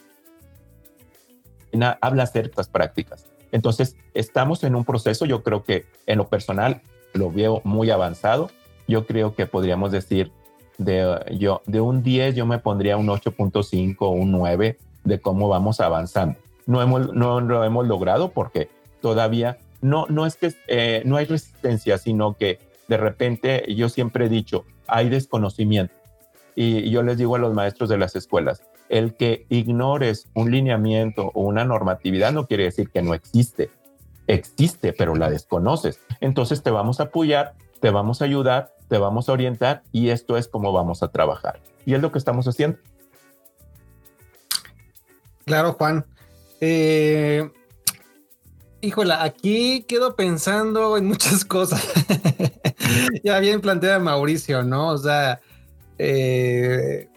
[2.02, 3.28] habla ciertas prácticas.
[3.52, 6.82] Entonces, estamos en un proceso, yo creo que en lo personal
[7.14, 8.50] lo veo muy avanzado.
[8.88, 10.32] Yo creo que podríamos decir,
[10.78, 15.48] de, yo, de un 10 yo me pondría un 8.5 o un 9 de cómo
[15.48, 16.38] vamos avanzando.
[16.66, 18.70] No, hemos, no lo hemos logrado porque
[19.02, 24.26] todavía no, no es que eh, no hay resistencia, sino que de repente yo siempre
[24.26, 25.94] he dicho, hay desconocimiento.
[26.56, 31.32] Y yo les digo a los maestros de las escuelas, el que ignores un lineamiento
[31.34, 33.72] o una normatividad no quiere decir que no existe.
[34.28, 36.00] Existe, pero la desconoces.
[36.22, 40.38] Entonces te vamos a apoyar, te vamos a ayudar, te vamos a orientar y esto
[40.38, 41.60] es como vamos a trabajar.
[41.86, 42.78] Y es lo que estamos haciendo.
[45.46, 46.06] Claro, Juan.
[46.62, 47.52] Eh,
[48.82, 51.84] híjola, aquí quedo pensando en muchas cosas.
[53.24, 54.90] ya bien plantea Mauricio, ¿no?
[54.90, 55.42] O sea,
[55.98, 57.10] eh,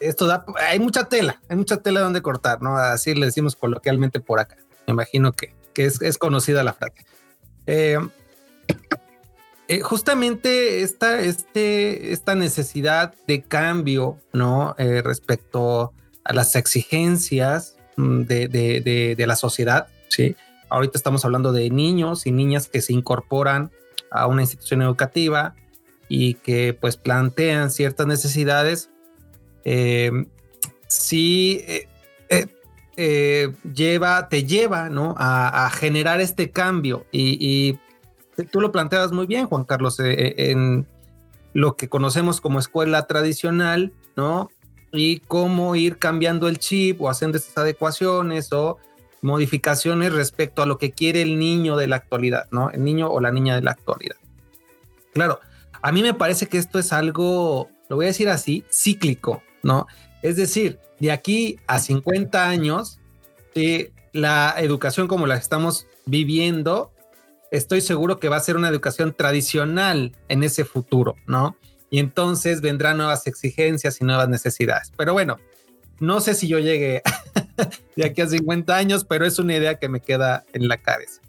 [0.00, 2.76] esto da, hay mucha tela, hay mucha tela donde cortar, ¿no?
[2.76, 4.56] Así le decimos coloquialmente por acá.
[4.86, 7.04] Me imagino que, es, conocida la frase.
[7.66, 7.98] Eh,
[9.82, 14.74] justamente esta, este, esta necesidad de cambio, ¿no?
[14.78, 15.92] respecto
[16.26, 20.36] a las exigencias mm, de, la sociedad, ¿sí?
[20.68, 23.70] Ahorita estamos hablando de niños y niñas que se incorporan
[24.10, 25.54] a una institución educativa
[26.08, 28.90] y que pues plantean ciertas necesidades.
[29.64, 30.10] Eh,
[30.88, 31.64] sí
[32.96, 35.14] eh, eh, lleva, te lleva, ¿no?
[35.18, 37.78] A, generar este cambio y,
[38.50, 40.86] tú lo planteabas muy bien, Juan Carlos, en
[41.54, 44.50] lo que conocemos como escuela tradicional, ¿no?
[44.92, 48.78] y cómo ir cambiando el chip o haciendo estas adecuaciones o
[49.22, 52.70] modificaciones respecto a lo que quiere el niño de la actualidad, ¿no?
[52.70, 54.16] El niño o la niña de la actualidad.
[55.12, 55.40] Claro,
[55.82, 59.86] a mí me parece que esto es algo, lo voy a decir así, cíclico, ¿no?
[60.22, 63.00] Es decir, de aquí a 50 años,
[64.12, 66.92] la educación como la estamos viviendo,
[67.50, 71.56] estoy seguro que va a ser una educación tradicional en ese futuro, ¿no?
[71.90, 74.92] y entonces vendrán nuevas exigencias y nuevas necesidades.
[74.96, 75.38] Pero bueno,
[76.00, 77.02] no sé si yo llegué
[77.96, 81.20] de aquí a 50 años, pero es una idea que me queda en la cabeza.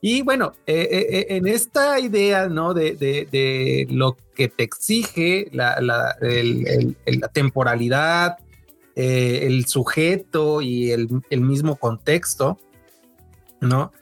[0.00, 2.74] Y bueno, eh, eh, eh, en esta idea, ¿no?
[2.74, 6.16] De, lo que te exige la,
[7.32, 8.36] temporalidad,
[8.94, 12.58] el sujeto y el, mismo contexto,
[13.60, 13.92] ¿no?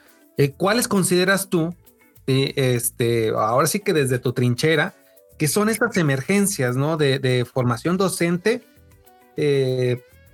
[0.57, 1.74] ¿Cuáles consideras tú,
[2.26, 4.94] este, ahora sí que desde tu trinchera,
[5.38, 6.96] que son estas emergencias, ¿no?
[6.96, 8.62] De, formación docente,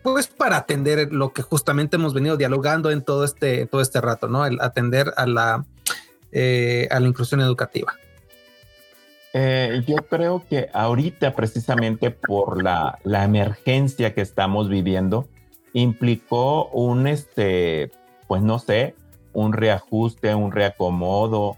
[0.02, 4.28] pues para atender lo que justamente hemos venido dialogando en todo este, todo este rato,
[4.28, 4.46] ¿no?
[4.46, 5.64] El atender a la,
[6.32, 7.94] eh, a la inclusión educativa.
[9.32, 15.28] Eh, yo creo que ahorita precisamente por la, la, emergencia que estamos viviendo,
[15.72, 17.92] implicó un, este,
[18.26, 18.96] pues no sé,
[19.32, 21.56] un reajuste, un reacomodo.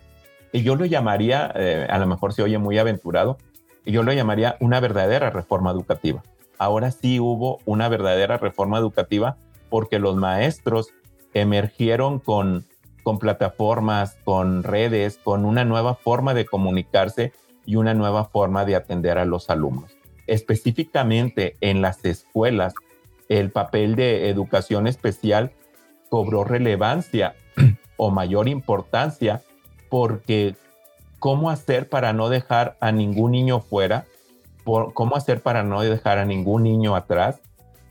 [0.52, 3.38] Y yo lo llamaría, eh, a lo mejor se oye muy aventurado,
[3.86, 6.22] yo lo llamaría una verdadera reforma educativa.
[6.58, 9.36] Ahora sí hubo una verdadera reforma educativa
[9.68, 10.90] porque los maestros
[11.34, 12.64] emergieron con,
[13.02, 17.32] con plataformas, con redes, con una nueva forma de comunicarse
[17.64, 19.92] y una nueva forma de atender a los alumnos.
[20.26, 22.74] Específicamente en las escuelas,
[23.28, 25.52] el papel de educación especial
[26.08, 27.34] cobró relevancia
[27.96, 29.42] o mayor importancia
[29.88, 30.54] porque
[31.18, 34.06] cómo hacer para no dejar a ningún niño fuera,
[34.64, 37.40] cómo hacer para no dejar a ningún niño atrás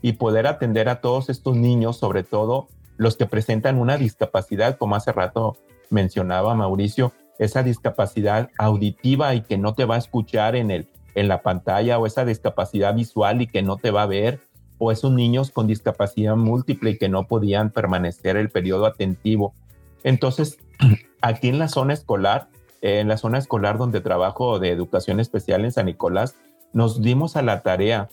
[0.00, 4.96] y poder atender a todos estos niños, sobre todo los que presentan una discapacidad, como
[4.96, 5.56] hace rato
[5.90, 11.28] mencionaba Mauricio, esa discapacidad auditiva y que no te va a escuchar en, el, en
[11.28, 14.40] la pantalla o esa discapacidad visual y que no te va a ver
[14.78, 19.54] o esos niños con discapacidad múltiple y que no podían permanecer el periodo atentivo.
[20.02, 20.58] Entonces,
[21.20, 22.48] aquí en la zona escolar,
[22.80, 26.36] en la zona escolar donde trabajo de educación especial en San Nicolás,
[26.72, 28.08] nos dimos a la tarea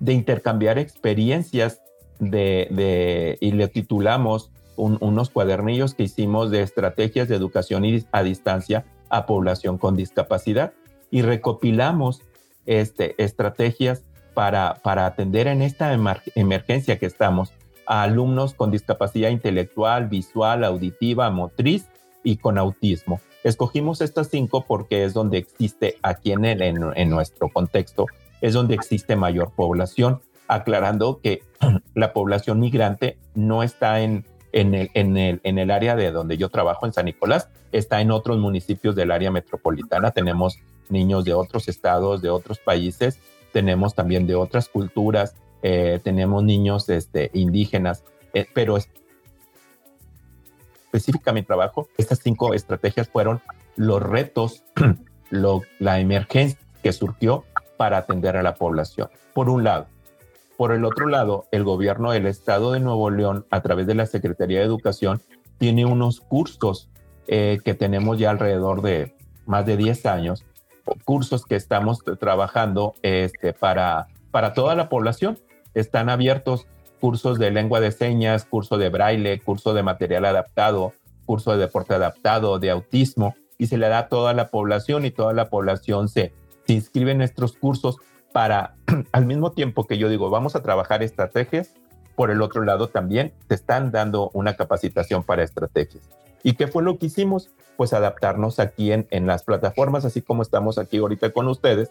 [0.00, 1.80] de intercambiar experiencias
[2.20, 9.78] y le titulamos unos cuadernillos que hicimos de estrategias de educación a distancia a población
[9.78, 10.72] con discapacidad
[11.10, 12.22] y recopilamos
[12.66, 14.02] este, estrategias
[14.34, 15.92] para, para atender en esta
[16.34, 17.52] emergencia que estamos
[17.86, 21.88] a alumnos con discapacidad intelectual, visual, auditiva, motriz
[22.22, 23.20] y con autismo.
[23.44, 28.06] Escogimos estas cinco porque es donde existe aquí en, el, en nuestro contexto,
[28.40, 31.42] es donde existe mayor población, aclarando que
[31.94, 36.36] la población migrante no está en, en el, en, el, en el área de donde
[36.36, 40.10] yo trabajo, en San Nicolás, está en otros municipios del área metropolitana.
[40.10, 43.20] Tenemos niños de otros estados, de otros países,
[43.52, 48.78] tenemos también de otras culturas, eh, tenemos niños este, indígenas, eh, pero
[50.88, 53.40] específicamente trabajo, estas cinco estrategias fueron
[53.76, 54.64] los retos,
[55.30, 57.44] la emergencia que surgió
[57.76, 59.08] para atender a la población.
[59.34, 59.86] Por un lado,
[60.56, 64.06] por el otro lado, el gobierno del estado de Nuevo León, a través de la
[64.06, 65.20] Secretaría de Educación,
[65.58, 66.88] tiene unos cursos
[67.28, 69.14] eh, que tenemos ya alrededor de
[69.46, 70.44] más de 10 años,
[71.04, 75.38] cursos que estamos trabajando este, para, para toda la población.
[75.74, 76.66] Están abiertos
[77.00, 80.92] cursos de lengua de señas, curso de braille, curso de material adaptado,
[81.26, 85.10] curso de deporte adaptado, de autismo, y se le da a toda la población y
[85.10, 86.32] toda la población se,
[86.66, 87.96] se inscribe en nuestros cursos
[88.32, 88.74] para,
[89.12, 91.74] al mismo tiempo que yo digo, vamos a trabajar estrategias,
[92.14, 96.08] por el otro lado también te están dando una capacitación para estrategias.
[96.42, 97.50] ¿Y qué fue lo que hicimos?
[97.76, 101.90] Pues adaptarnos aquí en, en las plataformas, así como estamos aquí ahorita con ustedes,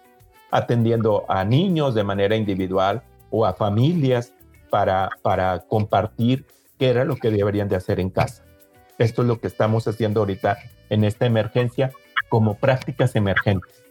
[0.52, 4.34] atendiendo a niños de manera individual o a familias
[4.70, 6.46] para, para compartir
[6.78, 8.44] qué era lo que deberían de hacer en casa.
[8.98, 10.58] Esto es lo que estamos haciendo ahorita
[10.90, 11.92] en esta emergencia
[12.30, 13.84] como prácticas emergentes.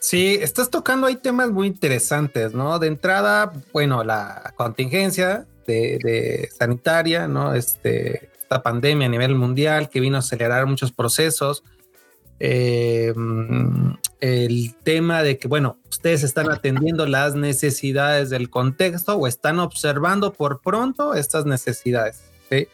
[0.00, 2.78] Sí, estás tocando ahí temas muy interesantes, ¿no?
[2.80, 7.54] De entrada, bueno, la contingencia de, sanitaria, ¿no?
[7.54, 11.62] Este, esta pandemia a nivel mundial que vino a acelerar muchos procesos.
[12.44, 13.14] Eh,
[14.20, 20.32] el tema de que, bueno, ustedes están atendiendo las necesidades del contexto o están observando
[20.32, 22.24] por pronto estas necesidades.
[22.50, 22.66] ¿sí?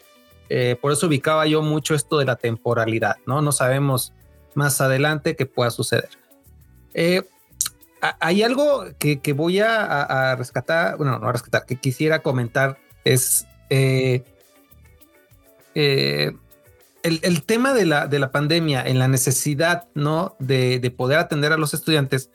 [0.48, 3.42] Eh, por eso ubicaba yo mucho esto de la temporalidad, ¿no?
[3.42, 4.14] No sabemos
[4.54, 6.08] más adelante qué pueda suceder.
[6.94, 7.24] Eh,
[8.20, 14.24] hay algo que, voy a, rescatar, bueno, no a rescatar, que quisiera comentar es eh,
[17.14, 20.36] eh, el, tema de la, de la pandemia, en la necesidad, ¿no?
[20.38, 22.30] De, poder atender a los estudiantes.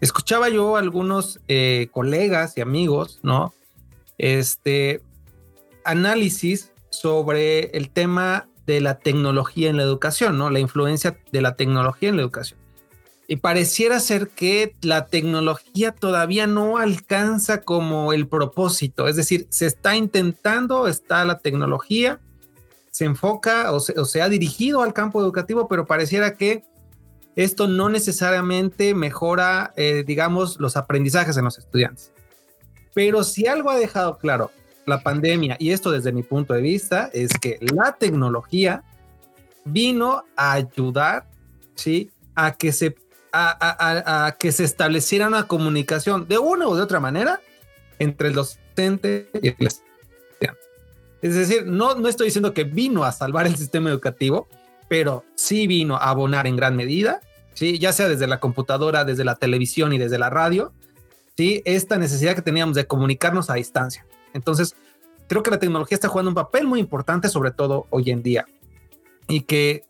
[0.00, 1.40] Escuchaba yo a algunos
[1.92, 3.54] colegas y amigos, ¿no?
[4.18, 5.00] Este
[5.84, 10.50] análisis sobre el tema de la tecnología en la educación, ¿no?
[10.50, 12.58] La influencia de la tecnología en la educación.
[13.26, 19.66] Y pareciera ser que la tecnología todavía no alcanza como el propósito, es decir, se
[19.66, 22.20] está intentando, está la tecnología,
[22.94, 26.62] se enfoca o se, ha dirigido al campo educativo, pero pareciera que
[27.34, 32.12] esto no necesariamente mejora, eh, digamos, los aprendizajes en los estudiantes.
[32.94, 34.52] Pero si algo ha dejado claro
[34.86, 38.84] la pandemia, y esto desde mi punto de vista, es que la tecnología
[39.64, 41.26] vino a ayudar,
[41.74, 42.12] ¿sí?
[42.36, 42.94] A que se
[43.32, 47.40] a, que se estableciera una comunicación de una u de otra manera
[47.98, 49.83] entre el docente y el estudiante.
[51.24, 54.46] Es decir, no, no estoy diciendo que vino a salvar el sistema educativo,
[54.88, 57.22] pero sí vino a abonar en gran medida,
[57.54, 57.78] ¿sí?
[57.78, 60.74] ya sea desde la computadora, desde la televisión y desde la radio,
[61.34, 61.62] ¿sí?
[61.64, 64.04] esta necesidad que teníamos de comunicarnos a distancia.
[64.34, 64.76] Entonces,
[65.26, 68.44] creo que la tecnología está jugando un papel muy importante, sobre todo hoy en día.
[69.26, 69.84] Y que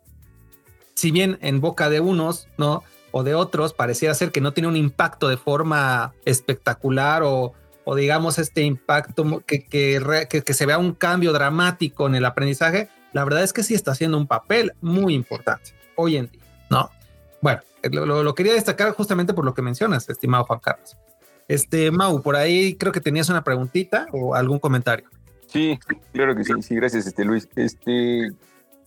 [0.94, 2.84] si bien en boca de unos, ¿no?
[3.10, 7.54] O de otros, pareciera ser que no tiene un impacto de forma espectacular o,
[7.84, 12.88] o digamos este impacto que, que, que, se vea un cambio dramático en el aprendizaje,
[13.12, 16.90] la verdad es que sí está haciendo un papel muy importante hoy en día, ¿no?
[17.40, 17.60] Bueno,
[17.90, 20.96] lo, lo, quería destacar justamente por lo que mencionas, estimado Juan Carlos.
[21.46, 25.08] Este, Mau, por ahí creo que tenías una preguntita o algún comentario.
[25.46, 25.78] Sí,
[26.12, 27.48] claro que sí, sí, gracias, este Luis.
[27.54, 28.30] Este,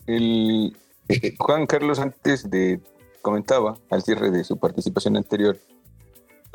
[0.08, 0.76] el,
[1.08, 2.82] eh, Juan Carlos antes de
[3.22, 5.60] comentaba al cierre de su participación anterior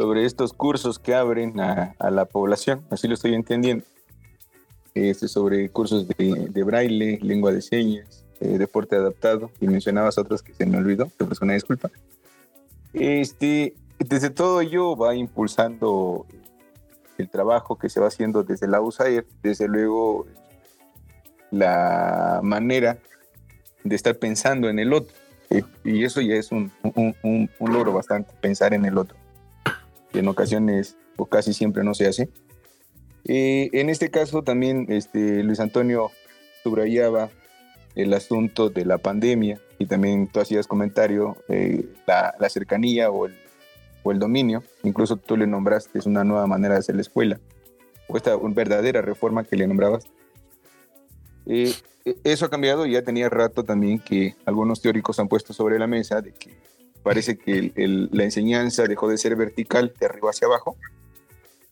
[0.03, 3.85] sobre estos cursos que abren a, la población, así lo estoy entendiendo,
[4.95, 10.55] este, sobre cursos de, braille, lengua de señas, eh, deporte adaptado, y mencionabas otros que
[10.55, 11.89] se me olvidó, te ofrezco una disculpa.
[12.93, 16.27] Este, desde todo ello va impulsando
[17.17, 20.27] el trabajo que se va haciendo desde la USAID, desde luego
[21.53, 22.99] la manera
[23.85, 25.15] de estar pensando en el otro.
[25.85, 26.73] Y eso ya es un,
[27.61, 29.22] logro bastante, pensar en el otro.
[30.13, 32.31] Que en ocasiones o casi siempre no se hace.
[33.25, 36.11] Eh, en este caso también este, Luis Antonio
[36.63, 37.31] subrayaba
[37.95, 43.27] el asunto de la pandemia y también tú hacías comentario, eh, la, la, cercanía o
[43.27, 43.35] el,
[44.03, 47.41] o el dominio, incluso tú le nombraste, es una nueva manera de hacer la escuela,
[48.09, 50.05] o esta verdadera reforma que le nombrabas.
[51.47, 51.73] Eh,
[52.25, 55.87] eso ha cambiado y ya tenía rato también que algunos teóricos han puesto sobre la
[55.87, 56.57] mesa de que
[57.03, 57.73] parece que
[58.13, 60.77] la enseñanza dejó de ser vertical de arriba hacia abajo,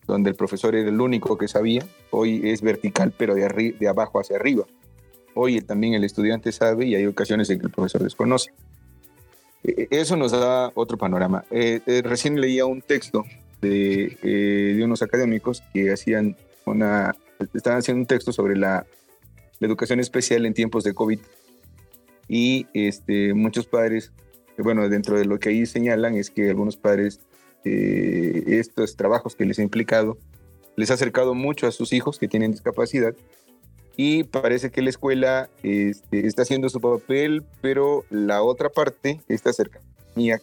[0.07, 4.21] donde el profesor era el único que sabía, hoy es vertical pero de, de abajo
[4.21, 4.65] hacia arriba.
[5.35, 8.53] Hoy también el estudiante sabe y hay ocasiones en que el profesor desconoce.
[9.63, 11.45] E, e, eso nos da otro panorama.
[11.51, 13.25] Eh, eh, recién leía un texto
[13.61, 17.15] de, de unos académicos que hacían una,
[17.55, 18.87] estaban haciendo un texto sobre la
[19.61, 21.21] la educación especial en tiempos de COVID.
[22.29, 24.13] Y este, muchos padres,
[24.63, 27.21] bueno, dentro de lo que ahí señalan es que algunos padres,
[27.65, 30.19] eh, estos trabajos que les ha implicado,
[30.77, 33.15] les ha acercado mucho a sus hijos que tienen discapacidad
[33.97, 39.53] y parece que la escuela este, está haciendo su papel, pero la otra parte, esta
[39.53, 40.41] cercanía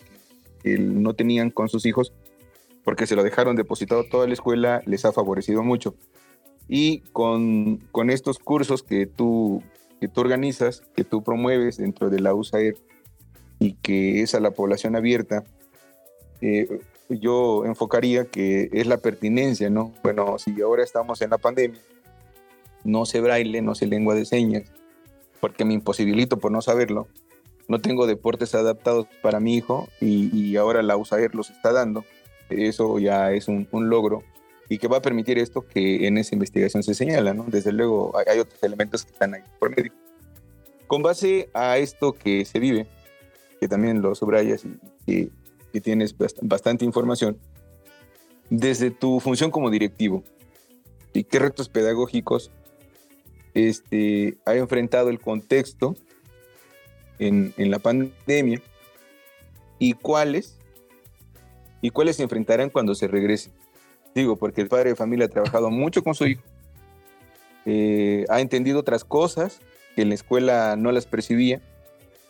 [0.62, 2.14] que no tenían con sus hijos,
[2.84, 5.96] porque se lo dejaron depositado toda la escuela, les ha favorecido mucho.
[6.68, 9.64] Y con, con estos cursos que tú,
[10.00, 12.76] que tú organizas, que tú promueves dentro de la USAER
[13.60, 15.44] y que es a la población abierta,
[16.42, 16.80] eh,
[17.10, 19.94] yo enfocaría que es la pertinencia, ¿no?
[20.04, 21.80] Bueno, si ahora estamos en la pandemia,
[22.84, 24.72] no sé braille, no sé lengua de señas,
[25.40, 27.08] porque me imposibilito por no saberlo.
[27.68, 32.06] No tengo deportes adaptados para mi hijo y, y ahora la USAER los está dando.
[32.50, 34.24] Eso ya es un, un logro
[34.70, 37.46] y que va a permitir esto que en esa investigación se señala, ¿no?
[37.48, 39.92] Desde luego hay, otros elementos que están ahí por medio.
[40.88, 42.88] Con base a esto que se vive,
[43.60, 44.66] que también lo subrayas
[45.06, 45.30] y
[45.72, 47.38] que, tienes bastante información,
[48.50, 50.24] desde tu función como directivo,
[51.14, 52.50] ¿y qué retos pedagógicos
[53.54, 55.96] este, ha enfrentado el contexto
[57.20, 58.60] en, en la pandemia
[59.78, 60.58] y cuáles
[61.80, 63.52] y cuáles se enfrentarán cuando se regrese?
[64.16, 66.42] Digo, porque el padre de familia ha trabajado mucho con su hijo,
[67.70, 69.60] eh, ha entendido otras cosas
[69.94, 71.62] que en la escuela no las percibía,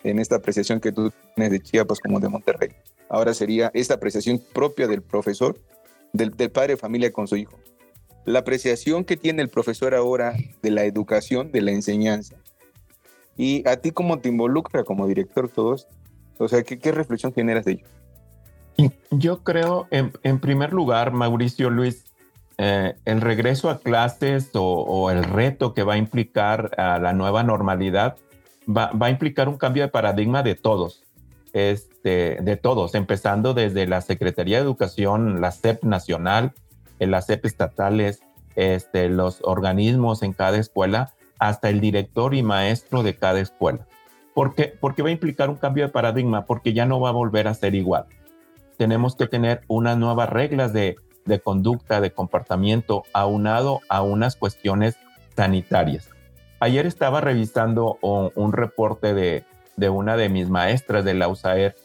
[0.04, 2.70] en esta apreciación que tú tienes de Chiapas como de Monterrey.
[3.10, 5.60] Ahora sería esta apreciación propia del profesor,
[6.14, 7.58] del, padre familia con su hijo.
[8.26, 12.36] La apreciación que tiene el profesor ahora de la educación, de la enseñanza.
[13.38, 15.90] Y a ti cómo te involucra como director todo esto.
[16.38, 17.88] O sea, ¿qué, qué reflexión generas de ello?
[19.12, 22.06] Yo creo, en, primer lugar, Mauricio Luis,
[22.58, 27.44] eh, el regreso a clases o, el reto que va a implicar a la nueva
[27.44, 28.18] normalidad
[28.68, 31.04] va, a implicar un cambio de paradigma de todos,
[31.54, 36.54] este, de todos, empezando desde la Secretaría de Educación, la SEP nacional,
[37.00, 38.22] las SEP estatales,
[38.56, 43.88] este, los organismos en cada escuela, hasta el director y maestro de cada escuela.
[44.34, 44.74] ¿Por qué?
[44.80, 47.54] Porque va a implicar un cambio de paradigma, porque ya no va a volver a
[47.54, 48.08] ser igual
[48.78, 50.96] tenemos que tener unas nuevas reglas de,
[51.44, 54.98] conducta, de comportamiento, aunado a unas cuestiones
[55.36, 56.10] sanitarias.
[56.60, 61.76] Ayer estaba revisando un, reporte de, una de mis maestras de la USAER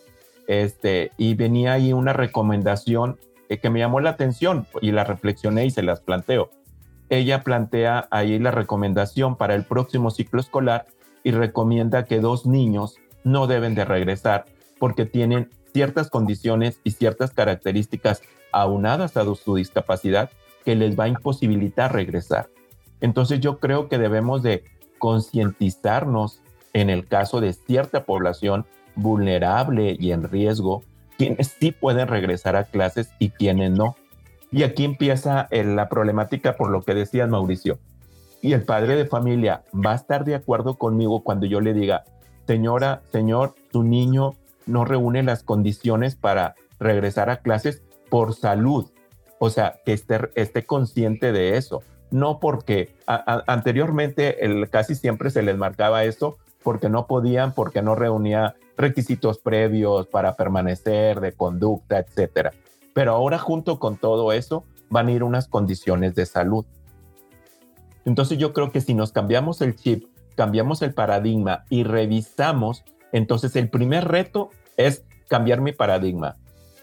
[0.47, 3.19] este, y venía ahí una recomendación
[3.61, 6.51] que me llamó la atención y la reflexioné y se las planteo.
[7.11, 10.87] Ella plantea ahí la recomendación para el próximo ciclo escolar
[11.23, 14.47] y recomienda que dos niños no deben de regresar
[14.79, 20.31] porque tienen ciertas condiciones y ciertas características aunadas a su discapacidad
[20.65, 22.49] que les va a imposibilitar regresar.
[23.03, 24.65] Entonces yo creo que debemos de
[24.99, 26.41] concientizarnos
[26.73, 30.85] en el caso de cierta población vulnerable y en riesgo,
[31.19, 33.97] quienes sí pueden regresar a clases y quienes no.
[34.51, 37.79] Y aquí empieza la problemática por lo que decías, Mauricio.
[38.41, 42.05] Y el padre de familia va a estar de acuerdo conmigo cuando yo le diga,
[42.47, 44.35] señora, señor, tu niño
[44.67, 48.91] no reúne las condiciones para regresar a clases por salud.
[49.39, 51.83] O sea, que esté, esté consciente de eso.
[52.13, 57.95] No porque anteriormente el, casi siempre se les marcaba eso porque no podían, porque no
[57.95, 62.53] reunía requisitos previos para permanecer, de conducta, etcétera.
[62.93, 66.67] Pero ahora junto con todo eso van a ir unas condiciones de salud.
[68.05, 70.05] Entonces yo creo que si nos cambiamos el chip,
[70.35, 76.37] cambiamos el paradigma y revisamos, entonces el primer reto es cambiar mi paradigma.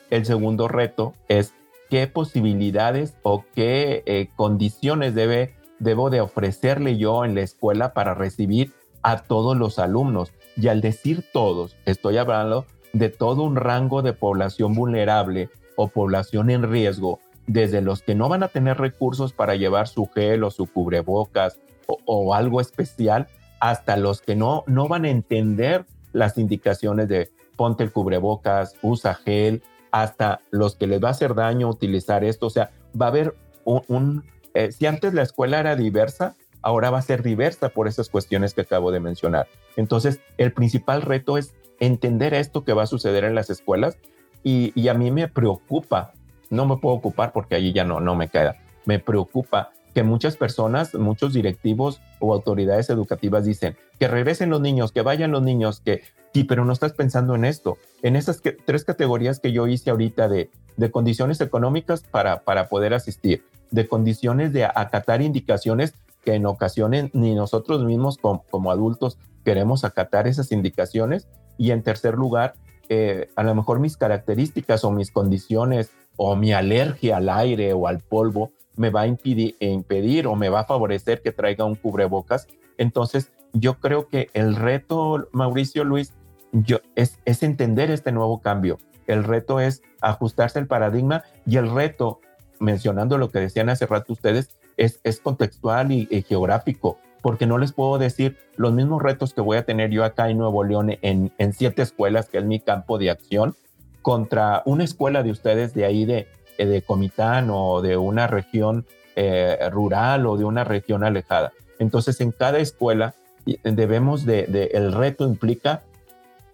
[0.10, 1.54] El segundo reto es
[1.90, 8.14] qué posibilidades o qué eh, condiciones debe, debo de ofrecerle yo en la escuela para
[8.14, 10.34] recibir a todos los alumnos.
[10.56, 16.50] Y al decir todos, estoy hablando de todo un rango de población vulnerable o población
[16.50, 20.52] en riesgo, desde los que no van a tener recursos para llevar su gel o
[20.52, 21.60] su cubrebocas
[22.06, 23.28] o, algo especial,
[23.60, 29.16] hasta los que no, no van a entender las indicaciones de ponte el cubrebocas, usa
[29.16, 32.48] gel, hasta los que les va a hacer daño utilizar esto.
[32.48, 33.36] O sea, va a haber
[33.66, 34.24] un,
[34.54, 38.54] eh, si antes la escuela era diversa, ahora va a ser diversa por esas cuestiones
[38.54, 39.48] que acabo de mencionar.
[39.76, 43.98] Entonces, el principal reto es entender esto que va a suceder en las escuelas
[44.44, 46.14] y, a mí me preocupa,
[46.50, 50.38] no me puedo ocupar porque allí ya no, no me queda, me preocupa que muchas
[50.38, 55.82] personas, muchos directivos o autoridades educativas dicen que regresen los niños, que vayan los niños,
[55.82, 59.90] que sí, pero no estás pensando en esto, en esas tres categorías que yo hice
[59.90, 60.50] ahorita de,
[60.94, 65.94] condiciones económicas para, para poder asistir, de condiciones de acatar indicaciones
[66.24, 71.28] que en ocasiones ni nosotros mismos como, adultos queremos acatar esas indicaciones.
[71.58, 72.54] Y en tercer lugar,
[72.88, 77.86] eh, a lo mejor mis características o mis condiciones o mi alergia al aire o
[77.86, 81.76] al polvo me va a impedir, impedir o me va a favorecer que traiga un
[81.76, 82.48] cubrebocas.
[82.78, 86.14] Entonces, yo creo que el reto, Mauricio Luis,
[86.54, 88.78] yo, es, es entender este nuevo cambio.
[89.06, 92.22] El reto es ajustarse al paradigma y el reto,
[92.62, 97.98] mencionando lo que decían hace rato ustedes, es, contextual y, geográfico, porque no les puedo
[97.98, 101.82] decir los mismos retos que voy a tener yo acá en Nuevo León en, siete
[101.82, 103.56] escuelas, que es mi campo de acción,
[104.02, 106.30] contra una escuela de ustedes de ahí de,
[106.66, 108.86] de Comitán o de una región
[109.16, 111.52] eh, rural o de una región alejada.
[111.80, 113.16] Entonces, en cada escuela
[113.64, 115.82] debemos de, el reto implica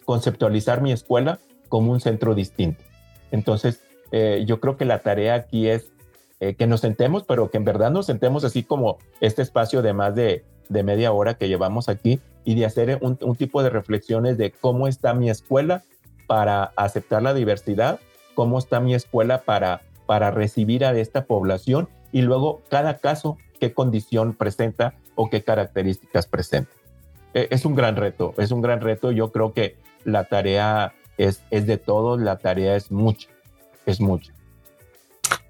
[0.05, 2.83] conceptualizar mi escuela como un centro distinto.
[3.31, 3.81] Entonces,
[4.11, 5.91] eh, yo creo que la tarea aquí es
[6.39, 9.93] eh, que nos sentemos, pero que en verdad nos sentemos así como este espacio de
[9.93, 14.51] más de, media hora que llevamos aquí y de hacer un, tipo de reflexiones de
[14.51, 15.83] cómo está mi escuela
[16.27, 17.99] para aceptar la diversidad,
[18.33, 23.73] cómo está mi escuela para, para recibir a esta población y luego cada caso qué
[23.73, 26.71] condición presenta o qué características presenta.
[27.33, 29.11] E, es un gran reto, es un gran reto.
[29.11, 33.29] Yo creo que la tarea es, es de todos, la tarea es mucha,
[33.85, 34.33] es mucha.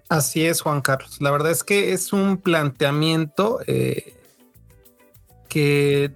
[0.10, 1.20] Así es, Juan Carlos.
[1.20, 4.14] La verdad es que es un planteamiento eh,
[5.50, 6.12] que,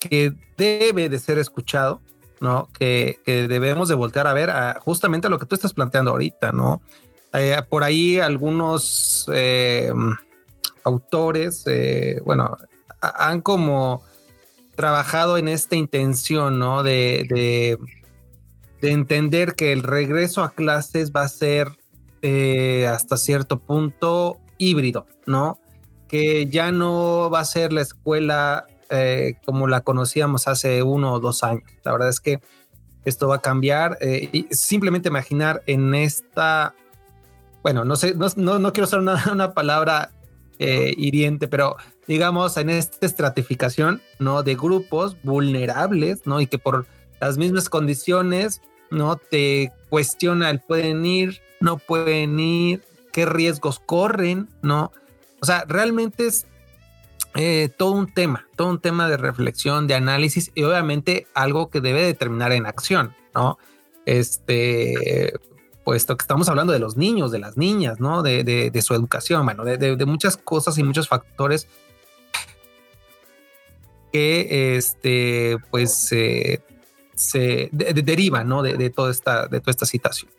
[0.00, 2.00] que, debe de ser escuchado,
[2.40, 2.68] ¿no?
[2.76, 6.82] Que, debemos de voltear a ver justamente a lo que tú estás planteando ahorita, ¿no?
[7.32, 9.92] Eh, por ahí algunos eh,
[10.84, 11.64] autores,
[12.24, 12.56] bueno,
[13.00, 14.02] han como
[14.74, 16.82] trabajado en esta intención, ¿no?
[16.82, 17.78] De, de,
[18.80, 21.72] de entender que el regreso a clases va a ser
[22.22, 25.58] eh, hasta cierto punto híbrido, ¿no?
[26.08, 31.20] Que ya no va a ser la escuela eh, como la conocíamos hace uno o
[31.20, 31.64] dos años.
[31.84, 32.40] La verdad es que
[33.04, 33.98] esto va a cambiar.
[34.00, 36.74] Eh, y simplemente imaginar en esta,
[37.68, 40.10] bueno, no sé, no, no, quiero usar una, una palabra
[40.58, 41.76] hiriente, pero
[42.08, 44.42] digamos en esta estratificación, ¿no?
[44.42, 46.40] De grupos vulnerables, ¿no?
[46.40, 46.86] Y que por
[47.20, 49.16] las mismas condiciones, ¿no?
[49.16, 54.90] Te cuestiona el pueden ir, no pueden ir, qué riesgos corren, ¿no?
[55.40, 56.46] O sea, realmente es
[57.34, 61.82] eh, todo un tema, todo un tema de reflexión, de análisis y obviamente algo que
[61.82, 63.58] debe determinar en acción, ¿no?
[64.06, 65.34] Este,
[65.88, 68.22] puesto que estamos hablando de los niños, de las niñas, ¿no?
[68.22, 71.66] De, su educación, bueno, de, muchas cosas y muchos factores
[74.12, 76.60] que, este, pues, eh,
[77.14, 78.60] se deriva ¿no?
[78.62, 80.30] de, toda esta, de toda esta situación.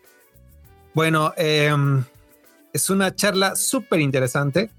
[0.93, 2.03] Bueno, em,
[2.71, 4.69] es una charla súper interesante,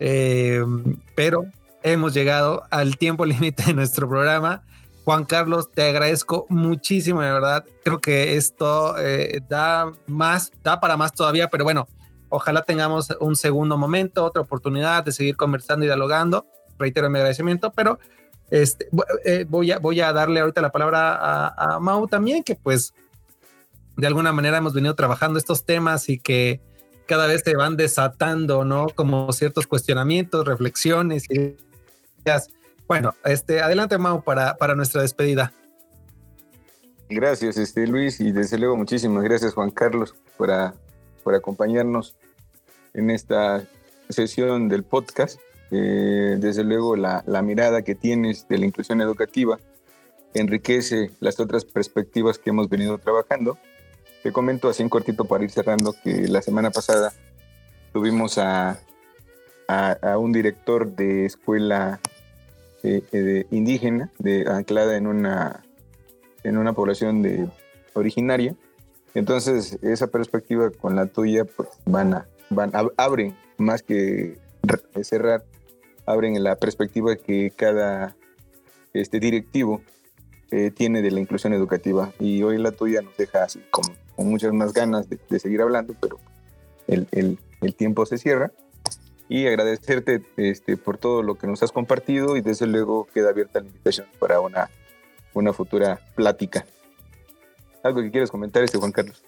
[0.00, 1.44] em, pero
[1.82, 4.62] hemos llegado al tiempo límite de nuestro programa.
[5.08, 7.64] Juan Carlos, te agradezco muchísimo, de verdad.
[7.82, 11.88] Creo que esto eh, da más, da para más todavía, pero bueno,
[12.28, 16.44] ojalá tengamos un segundo momento, otra oportunidad de seguir conversando y dialogando.
[16.78, 17.98] Reitero mi agradecimiento, pero
[18.50, 18.90] este,
[19.24, 22.92] eh, voy, a, voy a darle ahorita la palabra a, a, Mau también, que pues
[23.96, 26.60] de alguna manera hemos venido trabajando estos temas y que
[27.06, 28.88] cada vez se van desatando, ¿no?
[28.94, 31.56] Como ciertos cuestionamientos, reflexiones y
[32.88, 35.52] bueno, este, adelante Mau para, para nuestra despedida.
[37.10, 40.50] Gracias, este, Luis, y desde luego muchísimas gracias Juan Carlos por,
[41.22, 42.16] por acompañarnos
[42.94, 43.64] en esta
[44.08, 45.38] sesión del podcast.
[45.70, 49.58] Eh, desde luego la, la, mirada que tienes de la inclusión educativa
[50.32, 53.58] enriquece las otras perspectivas que hemos venido trabajando.
[54.22, 57.12] Te comento así en cortito para ir cerrando que la semana pasada
[57.92, 58.78] tuvimos a,
[59.66, 62.00] a, a un director de escuela
[62.82, 64.10] eh, eh, indígena,
[64.46, 65.64] anclada en una,
[66.44, 67.48] en una población de,
[67.94, 68.54] originaria.
[69.14, 74.38] Entonces, esa perspectiva con la tuya pues, van a, van abren más que
[75.02, 75.44] cerrar,
[76.06, 78.14] abren la perspectiva que cada
[78.92, 79.82] este, directivo
[80.50, 82.12] eh, tiene de la inclusión educativa.
[82.20, 83.84] Y hoy la tuya nos deja así, con,
[84.24, 86.18] muchas más ganas de, seguir hablando, pero
[86.86, 87.06] el,
[87.60, 88.52] el tiempo se cierra
[89.28, 93.60] y agradecerte este, por todo lo que nos has compartido y desde luego queda abierta
[93.60, 94.70] la invitación para una,
[95.34, 96.64] una futura plática.
[97.82, 99.22] ¿Algo que quieres comentar, este Juan Carlos?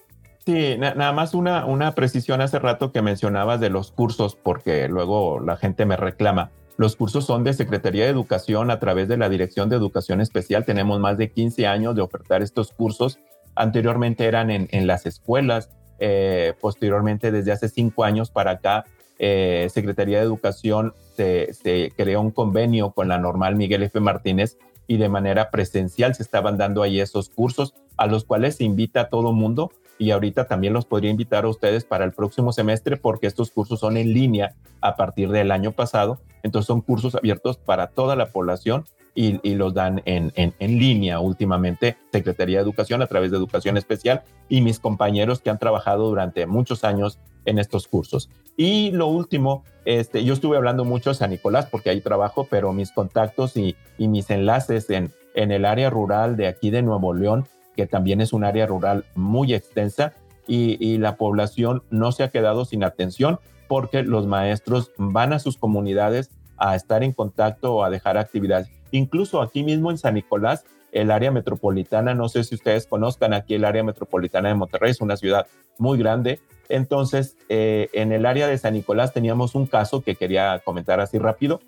[0.46, 5.38] Sí, nada más una, una precisión hace rato que mencionabas de los cursos, porque luego
[5.38, 6.50] la gente me reclama.
[6.78, 10.64] Los cursos son de Secretaría de Educación a través de la Dirección de Educación Especial.
[10.64, 13.18] Tenemos más de 15 años de ofertar estos cursos.
[13.54, 18.86] Anteriormente eran en, en las escuelas, eh, posteriormente desde hace cinco años para acá
[19.22, 24.00] eh, Secretaría de Educación se, creó un convenio con la normal Miguel F.
[24.00, 24.56] Martínez
[24.86, 29.02] y de manera presencial se estaban dando ahí esos cursos a los cuales se invita
[29.02, 32.96] a todo mundo y ahorita también los podría invitar a ustedes para el próximo semestre
[32.96, 36.18] porque estos cursos son en línea a partir del año pasado.
[36.42, 41.98] Entonces son cursos abiertos para toda la población y, los dan en, en, línea últimamente
[42.10, 46.46] Secretaría de Educación a través de Educación Especial y mis compañeros que han trabajado durante
[46.46, 48.30] muchos años en estos cursos.
[48.62, 52.74] Y lo último, este, yo estuve hablando mucho de San Nicolás porque ahí trabajo, pero
[52.74, 57.14] mis contactos y, y mis enlaces en, en el área rural de aquí de Nuevo
[57.14, 60.12] León, que también es un área rural muy extensa,
[60.46, 65.38] y, y, la población no se ha quedado sin atención porque los maestros van a
[65.38, 68.68] sus comunidades a estar en contacto o a dejar actividades.
[68.90, 73.54] Incluso aquí mismo en San Nicolás, el área metropolitana, no sé si ustedes conozcan aquí
[73.54, 75.46] el área metropolitana de Monterrey, es una ciudad
[75.78, 76.40] muy grande.
[76.70, 81.18] Entonces, eh, en el área de San Nicolás teníamos un caso que quería comentar así
[81.18, 81.60] rápido.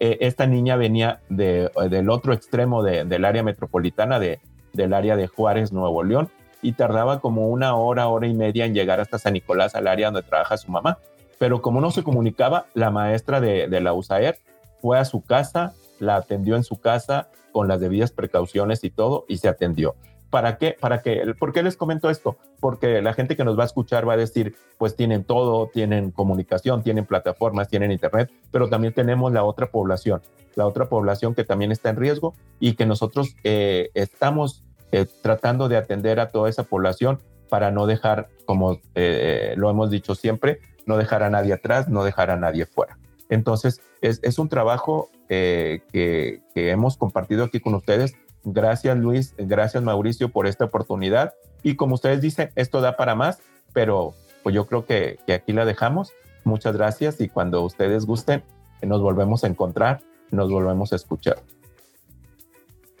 [0.00, 4.40] Eh, esta niña venía de, del otro extremo del área metropolitana, de,
[4.72, 6.28] del área de Juárez, Nuevo León,
[6.60, 10.08] y tardaba como una hora, hora y media en llegar hasta San Nicolás, al área
[10.08, 10.98] donde trabaja su mamá.
[11.38, 14.38] Pero como no se comunicaba, la maestra de, de la USAER
[14.80, 19.24] fue a su casa, la atendió en su casa con las debidas precauciones y todo
[19.28, 19.94] y se atendió.
[20.30, 20.76] ¿Para qué?
[20.78, 21.34] ¿Para qué?
[21.38, 22.36] ¿Por qué les comento esto?
[22.60, 26.10] Porque la gente que nos va a escuchar va a decir, pues tienen todo, tienen
[26.10, 30.20] comunicación, tienen plataformas, tienen internet, pero también tenemos la otra población,
[30.54, 35.68] la otra población que también está en riesgo y que nosotros eh, estamos eh, tratando
[35.68, 40.60] de atender a toda esa población para no dejar, como eh, lo hemos dicho siempre,
[40.84, 42.98] no dejar a nadie atrás, no dejar a nadie fuera.
[43.30, 48.14] Entonces, es, un trabajo que, hemos compartido aquí con ustedes.
[48.44, 51.34] Gracias Luis, gracias Mauricio por esta oportunidad.
[51.62, 53.38] Y como ustedes dicen, esto da para más,
[53.72, 56.12] pero pues yo creo que, aquí la dejamos.
[56.44, 58.42] Muchas gracias y cuando ustedes gusten,
[58.82, 61.38] nos volvemos a encontrar, nos volvemos a escuchar.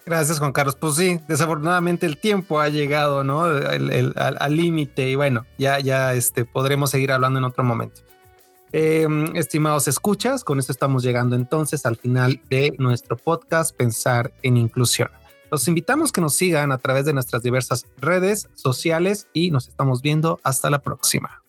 [0.04, 0.74] Gracias, Juan Carlos.
[0.74, 3.42] Pues sí, desafortunadamente el tiempo ha llegado, ¿no?
[3.44, 8.00] al límite y bueno, ya, ya este, podremos seguir hablando en otro momento.
[8.72, 14.58] Em, estimados escuchas, con esto estamos llegando entonces al final de nuestro podcast Pensar en
[14.58, 15.08] Inclusión.
[15.50, 20.02] Los invitamos que nos sigan a través de nuestras diversas redes sociales y nos estamos
[20.02, 21.42] viendo hasta la próxima.